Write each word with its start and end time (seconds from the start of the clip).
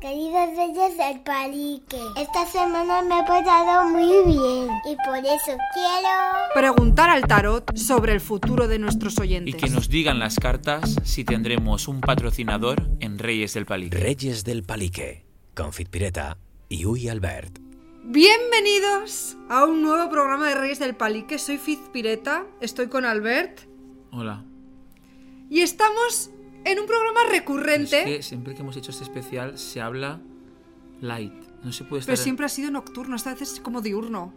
Queridos 0.00 0.50
reyes 0.56 0.96
del 0.96 1.20
palique, 1.22 1.98
esta 2.16 2.46
semana 2.46 3.02
me 3.02 3.18
he 3.18 3.24
portado 3.24 3.88
muy 3.88 4.32
bien 4.32 4.68
y 4.88 4.94
por 5.04 5.18
eso 5.18 5.56
quiero... 5.74 6.08
Preguntar 6.54 7.10
al 7.10 7.22
tarot 7.26 7.76
sobre 7.76 8.12
el 8.12 8.20
futuro 8.20 8.68
de 8.68 8.78
nuestros 8.78 9.16
Y 9.18 9.22
oyentes. 9.22 9.56
que 9.56 9.68
nos 9.68 9.88
digan 9.88 10.20
las 10.20 10.36
cartas 10.36 10.94
si 11.02 11.24
tendremos 11.24 11.88
un 11.88 12.00
patrocinador 12.00 12.88
en 13.00 13.18
Reyes 13.18 13.54
del 13.54 13.66
Palique. 13.66 13.98
Reyes 13.98 14.44
del 14.44 14.62
Palique, 14.62 15.24
con 15.56 15.72
Pireta 15.72 16.38
y 16.68 16.86
Uy 16.86 17.08
Albert. 17.08 17.58
Bienvenidos 18.04 19.36
a 19.50 19.64
un 19.64 19.82
nuevo 19.82 20.08
programa 20.10 20.48
de 20.48 20.54
Reyes 20.54 20.78
del 20.78 20.94
Palique. 20.94 21.40
Soy 21.40 21.58
Fiz 21.58 21.80
Pireta, 21.92 22.46
estoy 22.60 22.86
con 22.88 23.04
Albert 23.04 23.62
Hola. 24.12 24.44
y 25.50 25.62
estamos 25.62 26.30
en 26.64 26.78
un 26.78 26.86
programa 26.86 27.20
recurrente, 27.30 28.00
Es 28.00 28.04
que 28.18 28.22
siempre 28.22 28.54
que 28.54 28.60
hemos 28.62 28.76
hecho 28.76 28.90
este 28.90 29.04
especial 29.04 29.58
se 29.58 29.80
habla 29.80 30.20
light. 31.00 31.32
No 31.64 31.72
se 31.72 31.84
puede 31.84 32.00
estar... 32.00 32.14
pero 32.14 32.22
siempre 32.22 32.46
ha 32.46 32.48
sido 32.48 32.70
nocturno, 32.70 33.16
esta 33.16 33.30
vez 33.32 33.42
es 33.42 33.60
como 33.60 33.80
diurno. 33.80 34.32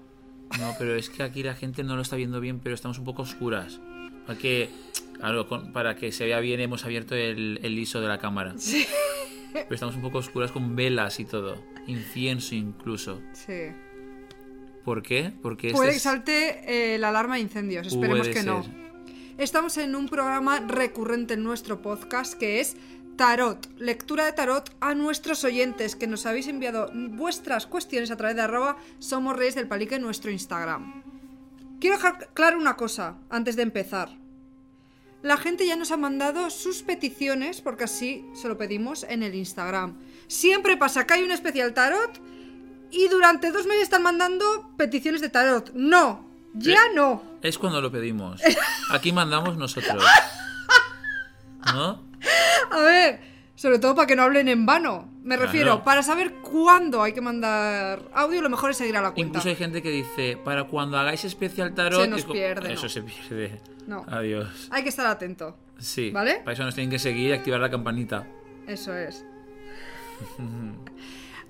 No, 0.59 0.73
pero 0.77 0.95
es 0.95 1.09
que 1.09 1.23
aquí 1.23 1.43
la 1.43 1.53
gente 1.55 1.83
no 1.83 1.95
lo 1.95 2.01
está 2.01 2.15
viendo 2.15 2.39
bien, 2.41 2.59
pero 2.59 2.75
estamos 2.75 2.97
un 2.99 3.05
poco 3.05 3.21
oscuras. 3.21 3.79
Para 4.27 4.37
que, 4.37 4.69
claro, 5.17 5.47
para 5.71 5.95
que 5.95 6.11
se 6.11 6.25
vea 6.25 6.39
bien 6.39 6.59
hemos 6.59 6.83
abierto 6.85 7.15
el, 7.15 7.59
el 7.63 7.77
ISO 7.79 8.01
de 8.01 8.07
la 8.07 8.17
cámara. 8.17 8.55
Pero 9.53 9.73
estamos 9.73 9.95
un 9.95 10.01
poco 10.01 10.17
oscuras 10.19 10.51
con 10.51 10.75
velas 10.75 11.19
y 11.19 11.25
todo. 11.25 11.61
Incienso 11.87 12.55
incluso. 12.55 13.21
Sí. 13.33 13.71
¿Por 14.83 15.03
qué? 15.03 15.31
Porque 15.41 15.67
este 15.67 15.77
Puede 15.77 15.91
que 15.91 15.97
es- 15.97 16.01
salte 16.03 16.93
eh, 16.95 16.97
la 16.97 17.09
alarma 17.09 17.35
de 17.35 17.41
incendios, 17.41 17.87
esperemos 17.87 18.27
Puede 18.27 18.33
que 18.33 18.43
no. 18.43 18.63
Estamos 19.37 19.77
en 19.77 19.95
un 19.95 20.07
programa 20.07 20.59
recurrente 20.59 21.33
en 21.35 21.43
nuestro 21.43 21.81
podcast 21.81 22.33
que 22.35 22.59
es 22.59 22.75
Tarot, 23.15 23.67
lectura 23.77 24.25
de 24.25 24.33
tarot 24.33 24.75
a 24.79 24.93
nuestros 24.95 25.43
oyentes 25.43 25.95
que 25.95 26.07
nos 26.07 26.25
habéis 26.25 26.47
enviado 26.47 26.89
vuestras 26.93 27.65
cuestiones 27.67 28.11
a 28.11 28.17
través 28.17 28.35
de 28.35 28.41
arroba 28.43 28.77
somos 28.99 29.35
reyes 29.35 29.55
del 29.55 29.67
palique 29.67 29.95
en 29.95 30.01
nuestro 30.01 30.31
Instagram. 30.31 31.03
Quiero 31.79 31.97
dejar 31.97 32.29
claro 32.33 32.57
una 32.57 32.75
cosa 32.75 33.17
antes 33.29 33.55
de 33.55 33.63
empezar. 33.63 34.09
La 35.23 35.37
gente 35.37 35.67
ya 35.67 35.75
nos 35.75 35.91
ha 35.91 35.97
mandado 35.97 36.49
sus 36.49 36.81
peticiones 36.81 37.61
porque 37.61 37.83
así 37.83 38.25
se 38.33 38.47
lo 38.47 38.57
pedimos 38.57 39.03
en 39.07 39.23
el 39.23 39.35
Instagram. 39.35 39.97
Siempre 40.27 40.77
pasa 40.77 41.05
que 41.05 41.13
hay 41.15 41.23
un 41.23 41.31
especial 41.31 41.73
tarot 41.73 42.19
y 42.91 43.07
durante 43.07 43.51
dos 43.51 43.67
meses 43.67 43.83
están 43.83 44.03
mandando 44.03 44.71
peticiones 44.77 45.21
de 45.21 45.29
tarot. 45.29 45.71
No, 45.73 46.25
ya 46.53 46.73
Eh. 46.85 46.95
no. 46.95 47.30
Es 47.41 47.57
cuando 47.57 47.81
lo 47.81 47.91
pedimos. 47.91 48.41
Aquí 48.91 49.11
mandamos 49.11 49.57
nosotros. 49.57 50.03
¿No? 51.73 52.03
A 52.71 52.79
ver, 52.81 53.19
sobre 53.55 53.79
todo 53.79 53.95
para 53.95 54.07
que 54.07 54.15
no 54.15 54.23
hablen 54.23 54.47
en 54.47 54.65
vano. 54.65 55.09
Me 55.23 55.35
Claro. 55.35 55.41
refiero, 55.51 55.83
para 55.83 56.01
saber 56.03 56.33
cuándo 56.41 57.01
hay 57.03 57.13
que 57.13 57.21
mandar 57.21 58.01
audio, 58.13 58.41
lo 58.41 58.49
mejor 58.49 58.71
es 58.71 58.77
seguir 58.77 58.97
a 58.97 59.01
la 59.01 59.11
cuenta. 59.11 59.27
Incluso 59.27 59.49
hay 59.49 59.55
gente 59.55 59.81
que 59.81 59.89
dice, 59.89 60.37
para 60.43 60.63
cuando 60.65 60.97
hagáis 60.97 61.23
especial 61.25 61.73
tarot... 61.73 62.01
Se 62.01 62.07
nos 62.07 62.23
pierde, 62.25 62.73
Eso 62.73 62.83
no. 62.83 62.89
se 62.89 63.01
pierde. 63.03 63.61
No. 63.87 64.05
Adiós. 64.07 64.67
Hay 64.71 64.83
que 64.83 64.89
estar 64.89 65.05
atento. 65.05 65.57
Sí. 65.79 66.11
¿Vale? 66.11 66.35
Para 66.43 66.53
eso 66.53 66.63
nos 66.63 66.75
tienen 66.75 66.89
que 66.91 66.99
seguir 66.99 67.29
y 67.29 67.33
activar 67.33 67.59
la 67.59 67.69
campanita. 67.69 68.27
Eso 68.67 68.95
es. 68.95 69.25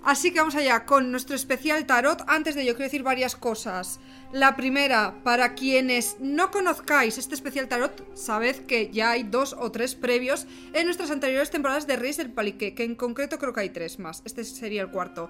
Así 0.04 0.32
que 0.32 0.40
vamos 0.40 0.56
allá 0.56 0.86
con 0.86 1.12
nuestro 1.12 1.36
especial 1.36 1.86
tarot. 1.86 2.24
Antes 2.28 2.56
de 2.56 2.64
ello, 2.64 2.74
quiero 2.74 2.86
decir 2.86 3.04
varias 3.04 3.36
cosas. 3.36 4.00
La 4.32 4.56
primera, 4.56 5.14
para 5.24 5.54
quienes 5.54 6.18
no 6.20 6.50
conozcáis 6.50 7.18
este 7.20 7.36
especial 7.36 7.68
tarot, 7.68 8.04
sabed 8.16 8.66
que 8.66 8.90
ya 8.92 9.12
hay 9.12 9.24
dos 9.24 9.56
o 9.60 9.72
tres 9.72 9.94
previos 9.94 10.48
en 10.74 10.86
nuestras 10.86 11.12
anteriores 11.12 11.52
temporadas 11.52 11.86
de 11.86 11.98
Reyes 11.98 12.18
del 12.18 12.32
Palique, 12.32 12.74
que 12.74 12.84
en 12.84 12.96
concreto 12.96 13.38
creo 13.38 13.54
que 13.54 13.62
hay 13.62 13.70
tres 13.70 14.00
más. 14.00 14.24
Este 14.26 14.44
sería 14.44 14.82
el 14.82 14.90
cuarto. 14.90 15.30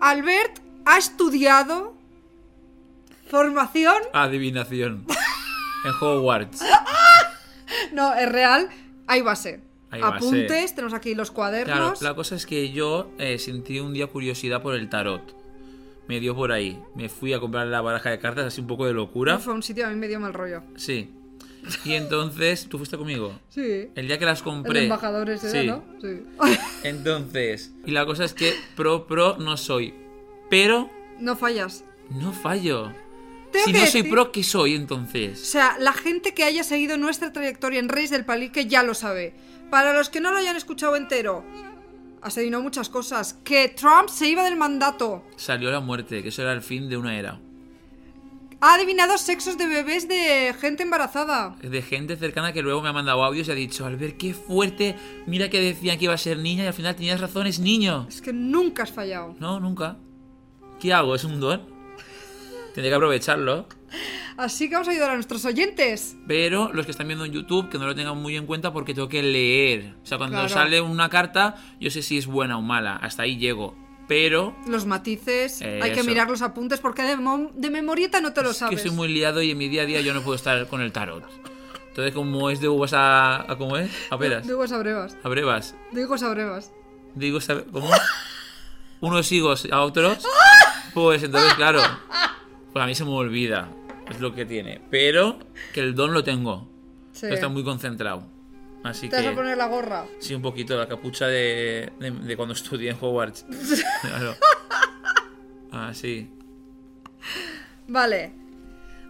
Albert 0.00 0.60
ha 0.84 0.98
estudiado 0.98 1.94
formación. 3.28 4.02
Adivinación. 4.12 5.06
en 5.84 5.92
Hogwarts. 6.00 6.62
No, 7.92 8.12
es 8.14 8.28
real. 8.28 8.68
Hay 9.06 9.22
base. 9.22 9.60
Base. 9.98 10.04
Apuntes, 10.04 10.74
tenemos 10.74 10.94
aquí 10.94 11.14
los 11.14 11.30
Claro, 11.30 11.34
cuadernos. 11.34 12.02
la 12.02 12.14
cosa 12.14 12.36
es 12.36 12.46
que 12.46 12.70
yo 12.70 13.10
eh, 13.18 13.38
sentí 13.38 13.80
un 13.80 13.92
día 13.92 14.06
curiosidad 14.06 14.62
por 14.62 14.74
el 14.74 14.88
tarot. 14.88 15.34
Me 16.08 16.20
dio 16.20 16.34
por 16.34 16.52
ahí. 16.52 16.78
Me 16.94 17.08
fui 17.08 17.32
a 17.32 17.40
comprar 17.40 17.66
la 17.68 17.80
baraja 17.80 18.10
de 18.10 18.18
cartas, 18.18 18.44
así 18.46 18.60
un 18.60 18.66
poco 18.66 18.86
de 18.86 18.92
locura. 18.92 19.38
Fue 19.38 19.52
un 19.54 19.62
sitio 19.62 19.86
a 19.86 19.90
mí 19.90 19.96
me 19.96 20.08
dio 20.08 20.18
mal 20.20 20.32
rollo. 20.34 20.62
Sí. 20.76 21.10
Y 21.84 21.92
entonces, 21.92 22.66
¿tú 22.68 22.78
fuiste 22.78 22.96
conmigo? 22.96 23.38
Sí. 23.50 23.88
El 23.94 24.06
día 24.08 24.18
que 24.18 24.24
las 24.24 24.38
El 24.38 24.44
compré. 24.44 24.84
embajador 24.84 25.28
ese, 25.30 25.50
sí. 25.50 25.66
¿no? 25.66 25.84
Sí. 26.00 26.22
Entonces, 26.84 27.72
y 27.84 27.90
la 27.90 28.06
cosa 28.06 28.24
es 28.24 28.32
que 28.34 28.54
pro 28.76 29.06
pro 29.06 29.36
no 29.38 29.56
soy. 29.56 29.94
Pero 30.48 30.90
no 31.18 31.36
fallas. 31.36 31.84
no 32.10 32.32
fallo. 32.32 32.92
Tengo 33.52 33.66
si 33.66 33.72
no 33.72 33.78
soy 33.86 34.02
decir- 34.02 34.10
pro, 34.10 34.32
¿qué 34.32 34.42
soy 34.42 34.74
O 34.74 34.76
entonces? 34.76 35.40
sea, 35.40 35.76
la 35.78 35.92
gente 35.92 36.34
que 36.34 36.44
haya 36.44 36.62
seguido 36.64 36.96
nuestra 36.96 37.32
trayectoria 37.32 37.78
en 37.80 37.88
Reyes 37.88 38.10
del 38.10 38.24
Palique 38.24 38.66
ya 38.66 38.82
lo 38.82 38.94
sabe. 38.94 39.34
Para 39.70 39.92
los 39.92 40.10
que 40.10 40.20
no 40.20 40.32
lo 40.32 40.38
hayan 40.38 40.56
escuchado 40.56 40.96
entero, 40.96 41.44
adivinado 42.22 42.62
muchas 42.62 42.88
cosas. 42.88 43.34
Que 43.44 43.68
Trump 43.68 44.08
se 44.08 44.28
iba 44.28 44.44
del 44.44 44.56
mandato. 44.56 45.24
Salió 45.36 45.70
la 45.70 45.80
muerte, 45.80 46.22
que 46.22 46.30
eso 46.30 46.42
era 46.42 46.52
el 46.52 46.62
fin 46.62 46.88
de 46.88 46.96
una 46.96 47.16
era. 47.18 47.40
Ha 48.62 48.74
adivinado 48.74 49.16
sexos 49.16 49.56
de 49.56 49.66
bebés 49.66 50.06
de 50.06 50.54
gente 50.60 50.82
embarazada. 50.82 51.56
De 51.62 51.80
gente 51.80 52.16
cercana 52.16 52.52
que 52.52 52.60
luego 52.60 52.82
me 52.82 52.90
ha 52.90 52.92
mandado 52.92 53.24
audios 53.24 53.48
y 53.48 53.52
ha 53.52 53.54
dicho, 53.54 53.86
Albert, 53.86 54.18
qué 54.18 54.34
fuerte. 54.34 54.96
Mira 55.26 55.48
que 55.48 55.60
decían 55.60 55.96
que 55.98 56.04
iba 56.04 56.14
a 56.14 56.18
ser 56.18 56.36
niña 56.36 56.64
y 56.64 56.66
al 56.66 56.74
final 56.74 56.94
tenías 56.94 57.20
razón, 57.20 57.46
es 57.46 57.58
niño. 57.58 58.06
Es 58.08 58.20
que 58.20 58.34
nunca 58.34 58.82
has 58.82 58.92
fallado. 58.92 59.34
No, 59.38 59.60
nunca. 59.60 59.96
¿Qué 60.78 60.92
hago? 60.92 61.14
¿Es 61.14 61.24
un 61.24 61.40
don? 61.40 61.62
Tendré 62.74 62.90
que 62.90 62.94
aprovecharlo. 62.94 63.66
Así 64.36 64.68
que 64.68 64.74
vamos 64.74 64.88
a 64.88 64.92
ayudar 64.92 65.10
a 65.10 65.14
nuestros 65.14 65.44
oyentes. 65.44 66.16
Pero 66.26 66.72
los 66.72 66.84
que 66.86 66.92
están 66.92 67.06
viendo 67.08 67.24
en 67.24 67.32
YouTube, 67.32 67.68
que 67.68 67.78
no 67.78 67.86
lo 67.86 67.94
tengan 67.94 68.16
muy 68.16 68.36
en 68.36 68.46
cuenta 68.46 68.72
porque 68.72 68.94
tengo 68.94 69.08
que 69.08 69.22
leer. 69.22 69.94
O 70.02 70.06
sea, 70.06 70.18
cuando 70.18 70.36
Claro. 70.36 70.48
sale 70.48 70.80
una 70.80 71.08
carta, 71.08 71.56
yo 71.80 71.90
sé 71.90 72.02
si 72.02 72.18
es 72.18 72.26
buena 72.26 72.56
o 72.58 72.62
mala. 72.62 72.96
Hasta 72.96 73.24
ahí 73.24 73.36
llego. 73.36 73.76
Pero 74.08 74.56
Los 74.66 74.86
matices, 74.86 75.62
hay 75.62 75.92
que 75.92 76.00
Eso. 76.00 76.04
mirar 76.10 76.28
los 76.28 76.42
apuntes 76.42 76.80
porque 76.80 77.02
de, 77.02 77.16
de 77.54 77.70
memorieta 77.70 78.20
no 78.20 78.32
te 78.32 78.42
lo 78.42 78.50
es 78.50 78.56
que 78.56 78.58
sabes. 78.58 78.82
soy 78.82 78.90
muy 78.90 79.06
liado 79.08 79.40
y 79.40 79.52
en 79.52 79.58
mi 79.58 79.68
día 79.68 79.82
a 79.82 79.86
día 79.86 80.00
yo 80.00 80.12
no 80.14 80.22
puedo 80.22 80.34
estar 80.34 80.66
con 80.66 80.80
el 80.80 80.90
tarot. 80.90 81.22
Entonces, 81.90 82.12
como 82.14 82.50
es 82.50 82.60
de 82.60 82.68
uvas 82.68 82.92
a... 82.92 83.50
a 83.50 83.56
¿Cómo 83.56 83.76
es? 83.76 83.90
A 84.10 84.18
peras. 84.18 84.46
De 84.46 84.52
higos 84.52 84.72
a 84.72 84.78
brevas. 84.78 85.16
A 85.22 85.28
brevas. 85.28 85.74
De 85.92 86.00
higos 86.02 86.22
a 86.22 86.28
brevas. 86.30 86.72
Digo, 87.14 87.40
¿sabe- 87.40 87.64
¿cómo? 87.70 87.88
Unos 89.00 89.30
higos 89.32 89.68
a 89.70 89.80
otros. 89.82 90.18
Pues 90.92 91.22
entonces, 91.22 91.54
claro. 91.54 91.80
Pues 92.72 92.82
a 92.82 92.86
mí 92.86 92.96
se 92.96 93.04
me 93.04 93.10
olvida. 93.12 93.68
Es 94.10 94.20
lo 94.20 94.34
que 94.34 94.44
tiene. 94.44 94.80
Pero 94.90 95.38
que 95.72 95.80
el 95.80 95.94
don 95.94 96.12
lo 96.12 96.22
tengo. 96.24 96.68
Sí. 97.12 97.26
Está 97.26 97.48
muy 97.48 97.64
concentrado. 97.64 98.24
Así 98.82 99.08
Te 99.08 99.16
vas 99.16 99.26
a 99.26 99.30
que... 99.30 99.36
poner 99.36 99.58
la 99.58 99.66
gorra. 99.66 100.06
Sí, 100.20 100.34
un 100.34 100.42
poquito 100.42 100.76
la 100.78 100.88
capucha 100.88 101.26
de, 101.26 101.92
de, 101.98 102.10
de 102.10 102.36
cuando 102.36 102.54
estudié 102.54 102.90
en 102.90 102.96
Hogwarts. 103.00 103.44
Claro. 104.02 104.34
Ah, 105.72 105.92
sí. 105.94 106.28
Vale. 107.86 108.32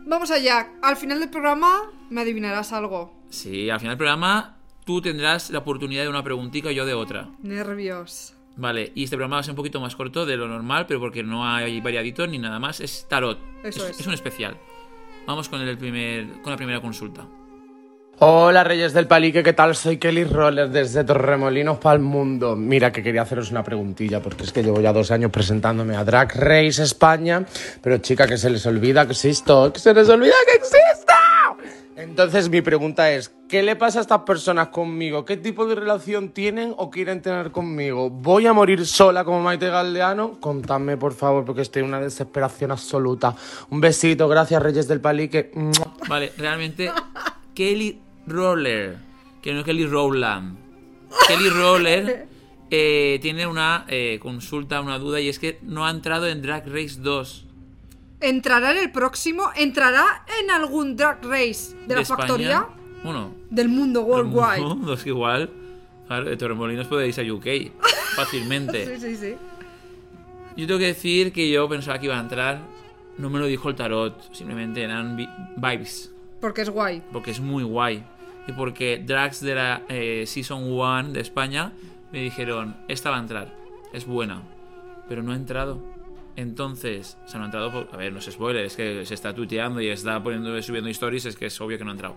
Vamos 0.07 0.31
allá. 0.31 0.73
Al 0.83 0.97
final 0.97 1.21
del 1.21 1.31
programa 1.31 1.83
me 2.11 2.23
adivinarás 2.23 2.73
algo. 2.73 3.15
Sí, 3.31 3.71
al 3.71 3.79
final 3.79 3.93
del 3.93 3.99
programa 3.99 4.57
tú 4.85 5.01
tendrás 5.01 5.51
la 5.51 5.61
oportunidad 5.61 6.03
de 6.03 6.09
una 6.09 6.25
preguntita 6.25 6.73
y 6.73 6.75
yo 6.75 6.85
de 6.85 6.95
otra. 6.95 7.29
Nervios. 7.43 8.35
Vale, 8.57 8.93
y 8.95 9.05
este 9.05 9.17
programa 9.17 9.37
va 9.37 9.41
a 9.41 9.43
ser 9.45 9.53
un 9.53 9.57
poquito 9.57 9.81
más 9.81 9.95
corto 9.95 10.27
de 10.27 10.37
lo 10.37 10.49
normal, 10.49 10.87
pero 10.87 11.01
porque 11.01 11.23
no 11.23 11.47
hay 11.47 11.81
variadito 11.81 12.27
ni 12.27 12.39
nada 12.39 12.59
más. 12.59 12.81
Es 12.81 13.07
tarot. 13.09 13.39
Eso 13.63 13.87
es. 13.87 14.01
es 14.01 14.07
un 14.07 14.13
especial. 14.15 14.59
Vamos 15.27 15.49
con, 15.49 15.61
el 15.61 15.79
primer, 15.79 16.41
con 16.43 16.51
la 16.51 16.57
primera 16.57 16.81
consulta. 16.81 17.27
Hola 18.23 18.65
Reyes 18.65 18.93
del 18.93 19.07
Palique, 19.07 19.43
¿qué 19.43 19.55
tal? 19.55 19.75
Soy 19.75 19.97
Kelly 19.97 20.25
Roller 20.25 20.69
desde 20.69 21.05
Torremolinos 21.05 21.79
para 21.79 21.95
el 21.95 22.03
mundo. 22.03 22.55
Mira 22.55 22.93
que 22.93 23.03
quería 23.03 23.23
haceros 23.23 23.51
una 23.51 23.65
preguntilla 23.65 24.21
porque 24.21 24.45
es 24.45 24.53
que 24.53 24.63
llevo 24.63 24.79
ya 24.81 24.93
dos 24.93 25.11
años 25.11 25.31
presentándome 25.31 25.97
a 25.97 26.05
Drag 26.05 26.37
Race 26.37 26.83
España, 26.83 27.47
pero 27.81 27.97
chica 27.97 28.27
que 28.27 28.37
se 28.37 28.51
les 28.51 28.67
olvida 28.67 29.07
que 29.07 29.13
existo, 29.13 29.73
que 29.73 29.81
se 29.81 29.95
les 29.95 30.07
olvida 30.11 30.35
que 30.47 30.57
existo. 30.57 31.15
Entonces 31.97 32.49
mi 32.49 32.63
pregunta 32.63 33.11
es, 33.11 33.35
¿qué 33.49 33.63
le 33.63 33.77
pasa 33.77 33.99
a 33.99 34.03
estas 34.03 34.21
personas 34.21 34.69
conmigo? 34.69 35.25
¿Qué 35.25 35.37
tipo 35.37 35.67
de 35.67 35.75
relación 35.75 36.31
tienen 36.31 36.75
o 36.77 36.91
quieren 36.91 37.21
tener 37.21 37.51
conmigo? 37.51 38.09
¿Voy 38.09 38.47
a 38.47 38.53
morir 38.53 38.87
sola 38.87 39.25
como 39.25 39.41
Maite 39.41 39.69
Galdeano? 39.69 40.41
Contadme 40.41 40.97
por 40.97 41.13
favor 41.13 41.45
porque 41.45 41.63
estoy 41.63 41.83
en 41.83 41.89
una 41.89 42.01
desesperación 42.01 42.71
absoluta. 42.71 43.35
Un 43.71 43.81
besito, 43.81 44.29
gracias 44.29 44.63
Reyes 44.63 44.89
del 44.89 45.01
Palique. 45.01 45.51
Vale, 46.09 46.33
realmente 46.39 46.91
Kelly 47.55 48.01
Roller, 48.27 48.97
que 49.43 49.53
no 49.53 49.61
es 49.61 49.65
Kelly 49.65 49.87
Rowland. 49.87 50.57
Kelly 51.27 51.49
Roller 51.51 52.29
eh, 52.71 53.19
tiene 53.21 53.47
una 53.47 53.85
eh, 53.89 54.19
consulta, 54.23 54.81
una 54.81 54.99
duda, 54.99 55.21
y 55.21 55.29
es 55.29 55.39
que 55.39 55.59
no 55.63 55.85
ha 55.85 55.91
entrado 55.91 56.29
en 56.29 56.41
Drag 56.41 56.67
Race 56.69 56.97
2. 57.01 57.47
¿Entrará 58.21 58.73
en 58.73 58.79
el 58.79 58.91
próximo? 58.93 59.51
¿Entrará 59.57 60.25
en 60.43 60.51
algún 60.51 60.97
drag 60.97 61.23
race 61.25 61.75
de, 61.87 61.95
la 61.95 62.01
España. 62.03 62.19
factoría? 62.19 62.67
Bueno, 63.03 63.35
Del 63.49 63.69
mundo 63.69 64.03
worldwide. 64.03 64.61
No, 64.61 64.93
es 64.93 65.03
que 65.03 65.09
igual. 65.11 65.51
Claro, 66.07 66.25
de 66.27 66.37
Torremolinos 66.37 66.87
podéis 66.87 67.19
a 67.19 67.23
UK 67.23 67.47
fácilmente. 68.17 68.99
Sí, 68.99 69.01
sí, 69.01 69.17
sí. 69.17 69.35
Yo 70.57 70.67
tengo 70.67 70.79
que 70.81 70.87
decir 70.87 71.33
que 71.33 71.49
yo 71.51 71.69
pensaba 71.69 71.99
que 71.99 72.07
iba 72.07 72.17
a 72.19 72.21
entrar. 72.21 72.61
No 73.17 73.31
me 73.31 73.39
lo 73.39 73.47
dijo 73.47 73.69
el 73.69 73.75
tarot, 73.77 74.33
simplemente 74.35 74.83
eran 74.83 75.17
vi- 75.17 75.29
vibes. 75.57 76.13
Porque 76.41 76.63
es 76.63 76.71
guay. 76.71 77.03
Porque 77.13 77.31
es 77.31 77.41
muy 77.41 77.63
guay. 77.65 78.03
Y 78.47 78.53
porque 78.53 79.03
Drags 79.05 79.41
de 79.41 79.55
la 79.55 79.83
eh, 79.89 80.25
Season 80.27 80.65
1 80.73 81.11
de 81.13 81.21
España 81.21 81.73
me 82.13 82.21
dijeron, 82.23 82.77
esta 82.89 83.11
va 83.11 83.17
a 83.19 83.21
entrar, 83.21 83.55
es 83.93 84.07
buena. 84.07 84.43
Pero 85.09 85.23
no 85.23 85.33
ha 85.33 85.37
entrado. 85.37 85.83
Entonces, 86.41 87.19
o 87.25 87.29
sea, 87.29 87.39
no 87.39 87.45
ha 87.45 87.49
entrado 87.49 87.71
por... 87.71 87.89
A 87.93 87.97
ver, 87.99 88.13
no 88.13 88.19
es 88.19 88.25
spoiler, 88.25 88.65
es 88.65 88.75
que 88.75 89.05
se 89.05 89.15
está 89.15 89.35
tuiteando 89.35 89.81
y 89.81 89.89
está 89.89 90.23
poniendo, 90.23 90.61
subiendo 90.63 90.89
stories, 90.89 91.27
es 91.27 91.37
que 91.37 91.47
es 91.47 91.61
obvio 91.61 91.77
que 91.77 91.85
no 91.85 91.91
ha 91.91 91.93
entrado. 91.93 92.17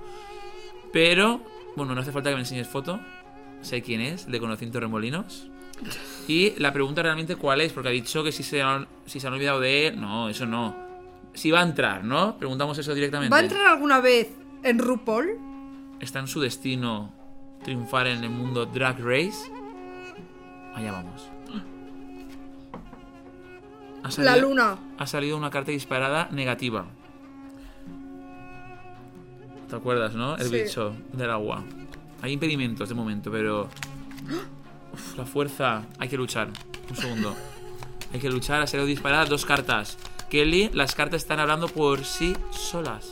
Pero, 0.94 1.42
bueno, 1.76 1.94
no 1.94 2.02
hace 2.02 2.12
falta 2.12 2.30
que 2.30 2.36
me 2.36 2.42
enseñes 2.42 2.68
foto. 2.68 3.00
Sé 3.62 3.82
quién 3.82 4.00
es, 4.02 4.30
de 4.32 4.40
Conociendo 4.40 4.80
Remolinos. 4.80 5.50
Y 6.28 6.52
la 6.60 6.72
pregunta 6.72 7.04
realmente 7.04 7.36
cuál 7.36 7.60
es, 7.62 7.74
porque 7.74 7.90
ha 7.90 7.92
dicho 7.92 8.24
que 8.24 8.32
si 8.32 8.44
se 8.44 8.62
han, 8.62 8.88
si 9.06 9.20
se 9.20 9.28
han 9.28 9.34
olvidado 9.34 9.60
de 9.60 9.88
él. 9.88 10.00
No, 10.00 10.30
eso 10.30 10.46
no. 10.46 10.76
Si 11.34 11.52
va 11.52 11.60
a 11.60 11.64
entrar, 11.64 12.04
¿no? 12.04 12.38
Preguntamos 12.38 12.78
eso 12.78 12.94
directamente. 12.94 13.32
¿Va 13.32 13.40
a 13.40 13.44
entrar 13.44 13.68
alguna 13.68 14.00
vez 14.00 14.30
en 14.64 14.80
RuPaul? 14.80 15.38
¿Está 16.00 16.20
en 16.20 16.28
su 16.28 16.40
destino 16.40 17.14
triunfar 17.64 18.08
en 18.08 18.24
el 18.24 18.30
mundo 18.30 18.66
Drag 18.66 19.00
Race? 19.00 19.52
Allá 20.76 20.92
vamos. 20.92 21.33
Ha 24.04 24.22
La 24.22 24.38
luna. 24.38 24.78
Ha 24.98 25.08
salido 25.08 25.38
una 25.38 25.50
carta 25.50 25.72
disparada 25.72 26.28
negativa. 26.32 26.86
¿Te 29.70 29.76
acuerdas, 29.76 30.14
no? 30.14 30.36
El 30.38 30.48
Sí. 30.50 30.64
bicho 30.64 30.94
del 31.14 31.30
agua. 31.32 31.64
Hay 32.22 32.34
impedimentos 32.34 32.90
de 32.90 32.96
momento, 32.96 33.32
pero. 33.32 33.70
Uf, 34.94 35.18
la 35.18 35.26
fuerza. 35.26 35.84
Hay 36.00 36.10
que 36.10 36.18
luchar. 36.18 36.50
Un 36.90 36.96
segundo. 36.96 37.36
Hay 38.14 38.20
que 38.20 38.30
luchar. 38.30 38.62
Ha 38.62 38.68
salido 38.68 38.86
disparada 38.88 39.26
dos 39.26 39.46
cartas. 39.46 39.98
Kelly, 40.30 40.70
las 40.74 40.96
cartas 40.96 41.22
están 41.22 41.40
hablando 41.40 41.68
por 41.68 42.04
sí 42.06 42.36
solas. 42.52 43.10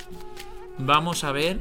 Vamos 0.78 1.24
a 1.24 1.32
ver. 1.32 1.60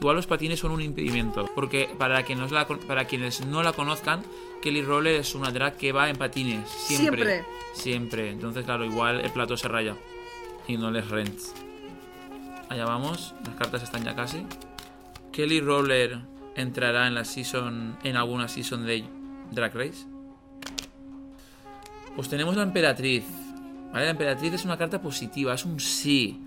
Igual 0.00 0.16
los 0.16 0.26
patines 0.26 0.58
son 0.60 0.70
un 0.72 0.80
impedimento. 0.80 1.46
Porque 1.54 1.88
para, 1.98 2.20
la 2.22 2.64
con- 2.66 2.78
para 2.80 3.04
quienes 3.06 3.44
no 3.46 3.62
la 3.62 3.72
conozcan, 3.72 4.22
Kelly 4.62 4.82
Roller 4.82 5.20
es 5.20 5.34
una 5.34 5.50
drag 5.50 5.76
que 5.76 5.92
va 5.92 6.08
en 6.10 6.16
patines. 6.16 6.68
Siempre. 6.68 7.24
Siempre. 7.24 7.44
Siempre. 7.74 8.30
Entonces, 8.30 8.64
claro, 8.64 8.84
igual 8.84 9.20
el 9.20 9.30
plato 9.30 9.56
se 9.56 9.68
raya. 9.68 9.96
Y 10.66 10.78
no 10.78 10.90
les 10.90 11.08
rents. 11.08 11.54
Allá 12.70 12.86
vamos. 12.86 13.34
Las 13.44 13.56
cartas 13.56 13.82
están 13.82 14.04
ya 14.04 14.14
casi. 14.14 14.46
Kelly 15.32 15.60
Roller 15.60 16.20
entrará 16.54 17.06
en 17.06 17.14
la 17.14 17.24
season. 17.24 17.98
en 18.02 18.16
alguna 18.16 18.48
season 18.48 18.86
de 18.86 19.04
Drag 19.50 19.74
Race. 19.74 20.06
Pues 22.16 22.28
tenemos 22.28 22.56
la 22.56 22.62
emperatriz. 22.62 23.24
¿Vale? 23.92 24.06
La 24.06 24.12
emperatriz 24.12 24.54
es 24.54 24.64
una 24.64 24.78
carta 24.78 25.02
positiva, 25.02 25.54
es 25.54 25.64
un 25.64 25.78
sí. 25.80 26.40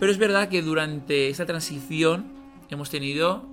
Pero 0.00 0.10
es 0.10 0.18
verdad 0.18 0.48
que 0.48 0.62
durante 0.62 1.28
esta 1.28 1.46
transición 1.46 2.32
hemos 2.68 2.90
tenido 2.90 3.46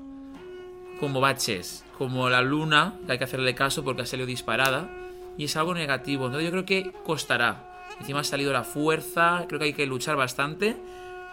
como 1.00 1.19
baches, 1.19 1.84
como 1.98 2.30
la 2.30 2.42
luna, 2.42 2.96
que 3.06 3.13
hay 3.13 3.18
que 3.18 3.24
hacerle 3.24 3.56
caso 3.56 3.84
porque 3.84 4.04
ha 4.04 4.06
salido 4.06 4.28
disparada, 4.28 4.90
y 5.38 5.45
es 5.45 5.56
algo 5.56 5.74
negativo. 5.74 6.25
Entonces 6.25 6.45
yo 6.45 6.51
creo 6.51 6.66
que 6.66 6.92
costará. 7.04 7.86
Encima 8.00 8.22
ha 8.22 8.24
salido 8.24 8.51
la 8.51 8.63
fuerza, 8.63 9.45
creo 9.48 9.60
que 9.60 9.66
hay 9.66 9.74
que 9.74 9.86
luchar 9.86 10.16
bastante, 10.16 10.75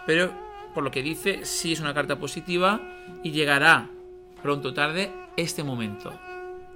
pero 0.05 0.31
por 0.73 0.83
lo 0.83 0.91
que 0.91 1.01
dice, 1.01 1.45
sí 1.45 1.73
es 1.73 1.79
una 1.79 1.93
carta 1.93 2.19
positiva 2.19 2.81
y 3.23 3.31
llegará 3.31 3.89
pronto 4.41 4.69
o 4.69 4.73
tarde 4.73 5.11
este 5.35 5.63
momento. 5.63 6.13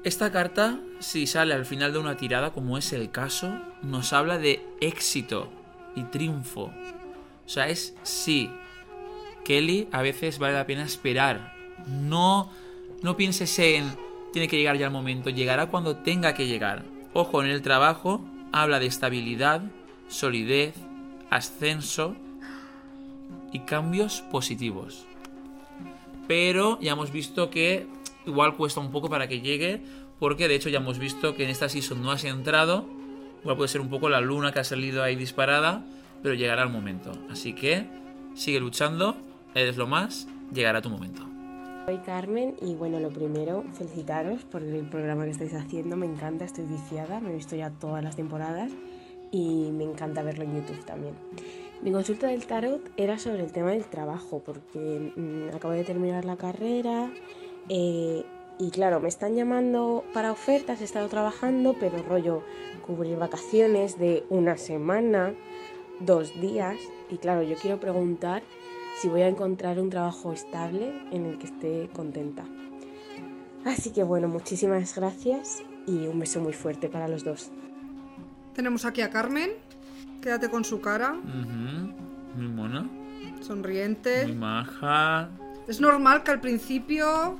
Esta 0.03 0.31
carta, 0.31 0.79
si 0.99 1.27
sale 1.27 1.53
al 1.53 1.65
final 1.65 1.93
de 1.93 1.99
una 1.99 2.17
tirada, 2.17 2.51
como 2.51 2.77
es 2.77 2.91
el 2.91 3.11
caso, 3.11 3.57
nos 3.81 4.11
habla 4.11 4.37
de 4.37 4.65
éxito 4.81 5.49
y 5.95 6.03
triunfo. 6.03 6.73
O 7.45 7.49
sea, 7.49 7.69
es 7.69 7.95
sí. 8.03 8.49
Kelly, 9.45 9.87
a 9.91 10.01
veces 10.01 10.39
vale 10.39 10.55
la 10.55 10.65
pena 10.65 10.83
esperar. 10.83 11.53
No, 11.87 12.51
no 13.01 13.15
pienses 13.15 13.57
en 13.59 13.95
tiene 14.33 14.47
que 14.47 14.57
llegar 14.57 14.77
ya 14.77 14.87
el 14.87 14.91
momento, 14.91 15.29
llegará 15.29 15.67
cuando 15.67 15.97
tenga 15.97 16.33
que 16.33 16.47
llegar. 16.47 16.83
Ojo, 17.13 17.43
en 17.43 17.49
el 17.49 17.61
trabajo 17.61 18.25
habla 18.51 18.79
de 18.79 18.87
estabilidad, 18.87 19.61
solidez, 20.07 20.73
ascenso 21.29 22.15
y 23.51 23.59
cambios 23.59 24.21
positivos. 24.21 25.05
Pero 26.27 26.79
ya 26.81 26.93
hemos 26.93 27.11
visto 27.11 27.51
que 27.51 27.87
igual 28.25 28.55
cuesta 28.55 28.79
un 28.79 28.91
poco 28.91 29.09
para 29.09 29.27
que 29.27 29.41
llegue, 29.41 29.81
porque 30.19 30.47
de 30.47 30.55
hecho 30.55 30.69
ya 30.69 30.79
hemos 30.79 30.97
visto 30.97 31.35
que 31.35 31.43
en 31.43 31.51
esta 31.51 31.69
season 31.69 32.01
no 32.01 32.11
has 32.11 32.23
entrado. 32.23 32.87
Igual 33.41 33.57
puede 33.57 33.67
ser 33.67 33.81
un 33.81 33.89
poco 33.89 34.09
la 34.09 34.21
luna 34.21 34.51
que 34.51 34.59
ha 34.59 34.63
salido 34.63 35.03
ahí 35.03 35.15
disparada, 35.15 35.85
pero 36.23 36.33
llegará 36.33 36.63
el 36.63 36.69
momento. 36.69 37.11
Así 37.29 37.53
que 37.53 37.87
sigue 38.33 38.59
luchando, 38.59 39.17
eres 39.53 39.77
lo 39.77 39.85
más, 39.85 40.27
llegará 40.51 40.81
tu 40.81 40.89
momento. 40.89 41.32
Soy 41.85 41.97
Carmen 41.97 42.55
y 42.61 42.75
bueno, 42.75 43.01
lo 43.01 43.09
primero, 43.09 43.65
felicitaros 43.73 44.45
por 44.45 44.63
el 44.63 44.87
programa 44.87 45.25
que 45.25 45.31
estáis 45.31 45.53
haciendo, 45.53 45.97
me 45.97 46.05
encanta, 46.05 46.45
estoy 46.45 46.63
viciada, 46.63 47.19
me 47.19 47.31
he 47.31 47.35
visto 47.35 47.57
ya 47.57 47.71
todas 47.71 48.01
las 48.01 48.15
temporadas 48.15 48.71
y 49.31 49.69
me 49.73 49.83
encanta 49.83 50.23
verlo 50.23 50.45
en 50.45 50.55
YouTube 50.55 50.85
también. 50.85 51.13
Mi 51.81 51.91
consulta 51.91 52.27
del 52.27 52.45
tarot 52.47 52.89
era 52.95 53.19
sobre 53.19 53.43
el 53.43 53.51
tema 53.51 53.71
del 53.71 53.83
trabajo, 53.83 54.41
porque 54.45 55.11
mm, 55.13 55.53
acabo 55.53 55.73
de 55.73 55.83
terminar 55.83 56.23
la 56.23 56.37
carrera 56.37 57.11
eh, 57.67 58.23
y 58.59 58.71
claro, 58.71 59.01
me 59.01 59.09
están 59.09 59.35
llamando 59.35 60.05
para 60.13 60.31
ofertas, 60.31 60.79
he 60.79 60.85
estado 60.85 61.09
trabajando, 61.09 61.75
pero 61.77 62.01
rollo 62.01 62.43
cubrir 62.87 63.17
vacaciones 63.17 63.99
de 63.99 64.23
una 64.29 64.55
semana, 64.55 65.33
dos 65.99 66.39
días 66.39 66.77
y 67.09 67.17
claro, 67.17 67.43
yo 67.43 67.57
quiero 67.57 67.81
preguntar 67.81 68.41
si 69.01 69.07
voy 69.09 69.21
a 69.21 69.27
encontrar 69.27 69.79
un 69.79 69.89
trabajo 69.89 70.31
estable 70.33 70.93
en 71.11 71.25
el 71.25 71.37
que 71.37 71.47
esté 71.47 71.89
contenta. 71.93 72.43
Así 73.65 73.91
que 73.91 74.03
bueno, 74.03 74.27
muchísimas 74.27 74.95
gracias 74.95 75.63
y 75.87 76.07
un 76.07 76.19
beso 76.19 76.39
muy 76.41 76.53
fuerte 76.53 76.89
para 76.89 77.07
los 77.07 77.23
dos. 77.23 77.51
Tenemos 78.53 78.85
aquí 78.85 79.01
a 79.01 79.09
Carmen. 79.09 79.51
Quédate 80.21 80.49
con 80.49 80.63
su 80.63 80.79
cara, 80.79 81.13
Muy 81.13 82.47
mona, 82.47 82.89
sonriente. 83.41 84.25
muy 84.27 84.35
maja. 84.37 85.29
Es 85.67 85.81
normal 85.81 86.23
que 86.23 86.31
al 86.31 86.39
principio 86.39 87.37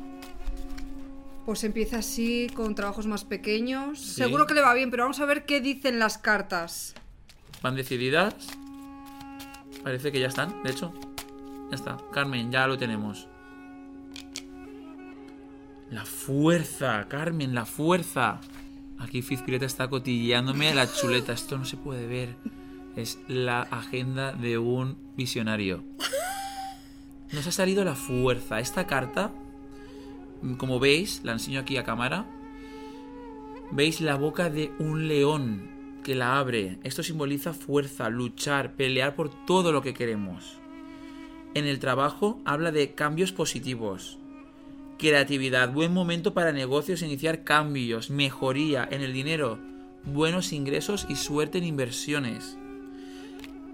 pues 1.46 1.64
empiece 1.66 1.96
así 1.98 2.48
con 2.54 2.74
trabajos 2.76 3.06
más 3.08 3.24
pequeños. 3.26 4.00
Seguro 4.00 4.46
que 4.48 4.54
le 4.54 4.62
va 4.62 4.74
bien, 4.74 4.92
pero 4.92 5.04
vamos 5.04 5.20
a 5.20 5.26
ver 5.26 5.46
qué 5.46 5.62
dicen 5.62 6.00
las 6.00 6.18
cartas. 6.18 6.94
¿Van 7.62 7.76
decididas? 7.76 8.34
Parece 9.84 10.12
que 10.12 10.20
ya 10.20 10.28
están, 10.28 10.62
de 10.64 10.72
hecho. 10.72 10.94
Ya 11.74 11.78
está. 11.78 11.98
Carmen, 12.12 12.52
ya 12.52 12.68
lo 12.68 12.78
tenemos. 12.78 13.28
La 15.90 16.06
fuerza, 16.06 17.08
Carmen, 17.10 17.56
la 17.56 17.66
fuerza. 17.66 18.42
Aquí 19.00 19.24
Fizpireta 19.24 19.66
está 19.66 19.88
cotilleándome 19.88 20.72
la 20.76 20.86
chuleta. 20.86 21.34
Esto 21.34 21.58
no 21.58 21.66
se 21.66 21.78
puede 21.78 22.06
ver. 22.06 22.36
Es 22.96 23.18
la 23.28 23.62
agenda 23.62 24.34
de 24.34 24.60
un 24.60 25.00
visionario. 25.18 25.84
Nos 27.32 27.48
ha 27.48 27.52
salido 27.52 27.84
la 27.84 27.96
fuerza. 27.96 28.60
Esta 28.60 28.86
carta, 28.86 29.32
como 30.60 30.80
veis, 30.80 31.22
la 31.24 31.32
enseño 31.32 31.60
aquí 31.60 31.78
a 31.78 31.84
cámara. 31.84 32.28
Veis 33.72 34.00
la 34.00 34.14
boca 34.14 34.52
de 34.52 34.72
un 34.78 35.08
león 35.08 35.72
que 36.04 36.14
la 36.14 36.38
abre. 36.38 36.78
Esto 36.84 37.02
simboliza 37.02 37.52
fuerza, 37.52 38.10
luchar, 38.10 38.76
pelear 38.76 39.16
por 39.16 39.32
todo 39.48 39.72
lo 39.72 39.82
que 39.82 39.96
queremos. 39.96 40.60
En 41.54 41.66
el 41.66 41.80
trabajo 41.80 42.40
habla 42.46 42.72
de 42.72 42.94
cambios 42.94 43.32
positivos. 43.32 44.18
Creatividad, 44.98 45.72
buen 45.72 45.94
momento 45.94 46.34
para 46.34 46.52
negocios, 46.52 47.02
iniciar 47.02 47.44
cambios, 47.44 48.10
mejoría 48.10 48.88
en 48.90 49.02
el 49.02 49.14
dinero, 49.14 49.60
buenos 50.06 50.54
ingresos 50.54 51.06
y 51.10 51.16
suerte 51.16 51.58
en 51.60 51.66
inversiones. 51.66 52.58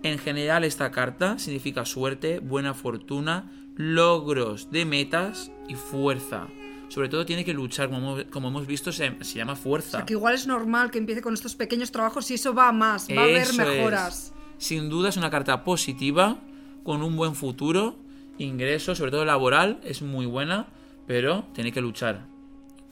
En 0.04 0.18
general 0.18 0.64
esta 0.64 0.92
carta 0.92 1.40
significa 1.40 1.86
suerte, 1.86 2.40
buena 2.40 2.74
fortuna, 2.74 3.52
logros 3.76 4.72
de 4.72 4.86
metas 4.86 5.52
y 5.68 5.76
fuerza. 5.76 6.48
Sobre 6.88 7.08
todo 7.10 7.26
tiene 7.26 7.46
que 7.46 7.54
luchar, 7.54 7.90
como, 7.90 8.00
hemos- 8.18 8.26
como 8.32 8.48
hemos 8.48 8.66
visto, 8.66 8.92
se, 8.92 9.14
se 9.24 9.38
llama 9.38 9.54
O 9.54 9.58
fuerza. 9.58 9.98
sea, 10.00 10.06
que 10.06 10.14
igual 10.14 10.34
es 10.34 10.48
normal 10.48 10.90
que 10.90 10.98
empiece 10.98 11.22
con 11.22 11.34
estos 11.34 11.56
pequeños 11.56 11.92
trabajos 11.92 12.32
y 12.32 12.34
eso 12.36 12.54
va 12.54 12.70
a 12.70 12.72
más, 12.72 13.08
va 13.10 13.22
a 13.22 13.26
haber 13.26 13.54
mejoras. 13.54 14.34
es. 14.58 14.66
Sin 14.66 14.90
duda 14.90 15.10
es 15.10 15.18
una 15.18 15.30
carta 15.30 15.64
positiva, 15.64 16.40
con 16.84 17.04
un 17.04 17.16
buen 17.16 17.36
futuro, 17.36 17.98
ingreso, 18.38 18.96
sobre 18.96 19.12
todo 19.12 19.26
laboral, 19.26 19.80
es 19.84 20.02
muy 20.02 20.26
buena, 20.26 20.68
pero 21.08 21.46
tiene 21.54 21.72
que 21.72 21.82
luchar. 21.82 22.26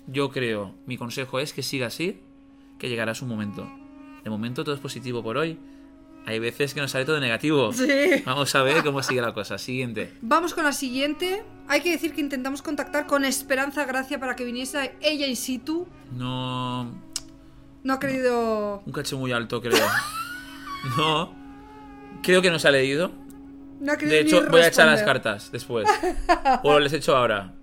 Yo 0.07 0.29
creo, 0.29 0.73
mi 0.85 0.97
consejo 0.97 1.39
es 1.39 1.53
que 1.53 1.63
siga 1.63 1.87
así, 1.87 2.21
que 2.77 2.89
llegará 2.89 3.13
su 3.15 3.25
momento. 3.25 3.67
De 4.23 4.29
momento 4.29 4.63
todo 4.63 4.75
es 4.75 4.81
positivo 4.81 5.23
por 5.23 5.37
hoy. 5.37 5.57
Hay 6.25 6.39
veces 6.39 6.73
que 6.73 6.81
nos 6.81 6.91
sale 6.91 7.05
todo 7.05 7.19
negativo. 7.21 7.71
Sí. 7.71 7.87
Vamos 8.25 8.53
a 8.53 8.61
ver 8.61 8.83
cómo 8.83 9.01
sigue 9.01 9.21
la 9.21 9.33
cosa. 9.33 9.57
Siguiente. 9.57 10.13
Vamos 10.21 10.53
con 10.53 10.65
la 10.65 10.73
siguiente. 10.73 11.43
Hay 11.69 11.81
que 11.81 11.91
decir 11.91 12.13
que 12.13 12.19
intentamos 12.19 12.61
contactar 12.61 13.07
con 13.07 13.23
Esperanza 13.23 13.85
Gracia 13.85 14.19
para 14.19 14.35
que 14.35 14.43
viniese 14.43 14.95
ella 15.01 15.25
in 15.25 15.37
situ. 15.37 15.87
No. 16.11 16.91
No 17.83 17.93
ha 17.93 17.99
querido. 17.99 18.83
Un 18.85 18.91
cacho 18.91 19.17
muy 19.17 19.31
alto, 19.31 19.61
creo. 19.61 19.77
No. 20.97 21.33
Creo 22.21 22.41
que 22.41 22.51
no 22.51 22.59
se 22.59 22.67
ha 22.67 22.71
leído. 22.71 23.11
No 23.79 23.95
De 23.95 24.19
hecho, 24.19 24.45
voy 24.49 24.61
a 24.61 24.67
echar 24.67 24.87
las 24.87 25.03
cartas 25.03 25.51
después. 25.51 25.87
O 26.63 26.79
les 26.79 26.93
echo 26.93 27.15
ahora. 27.15 27.53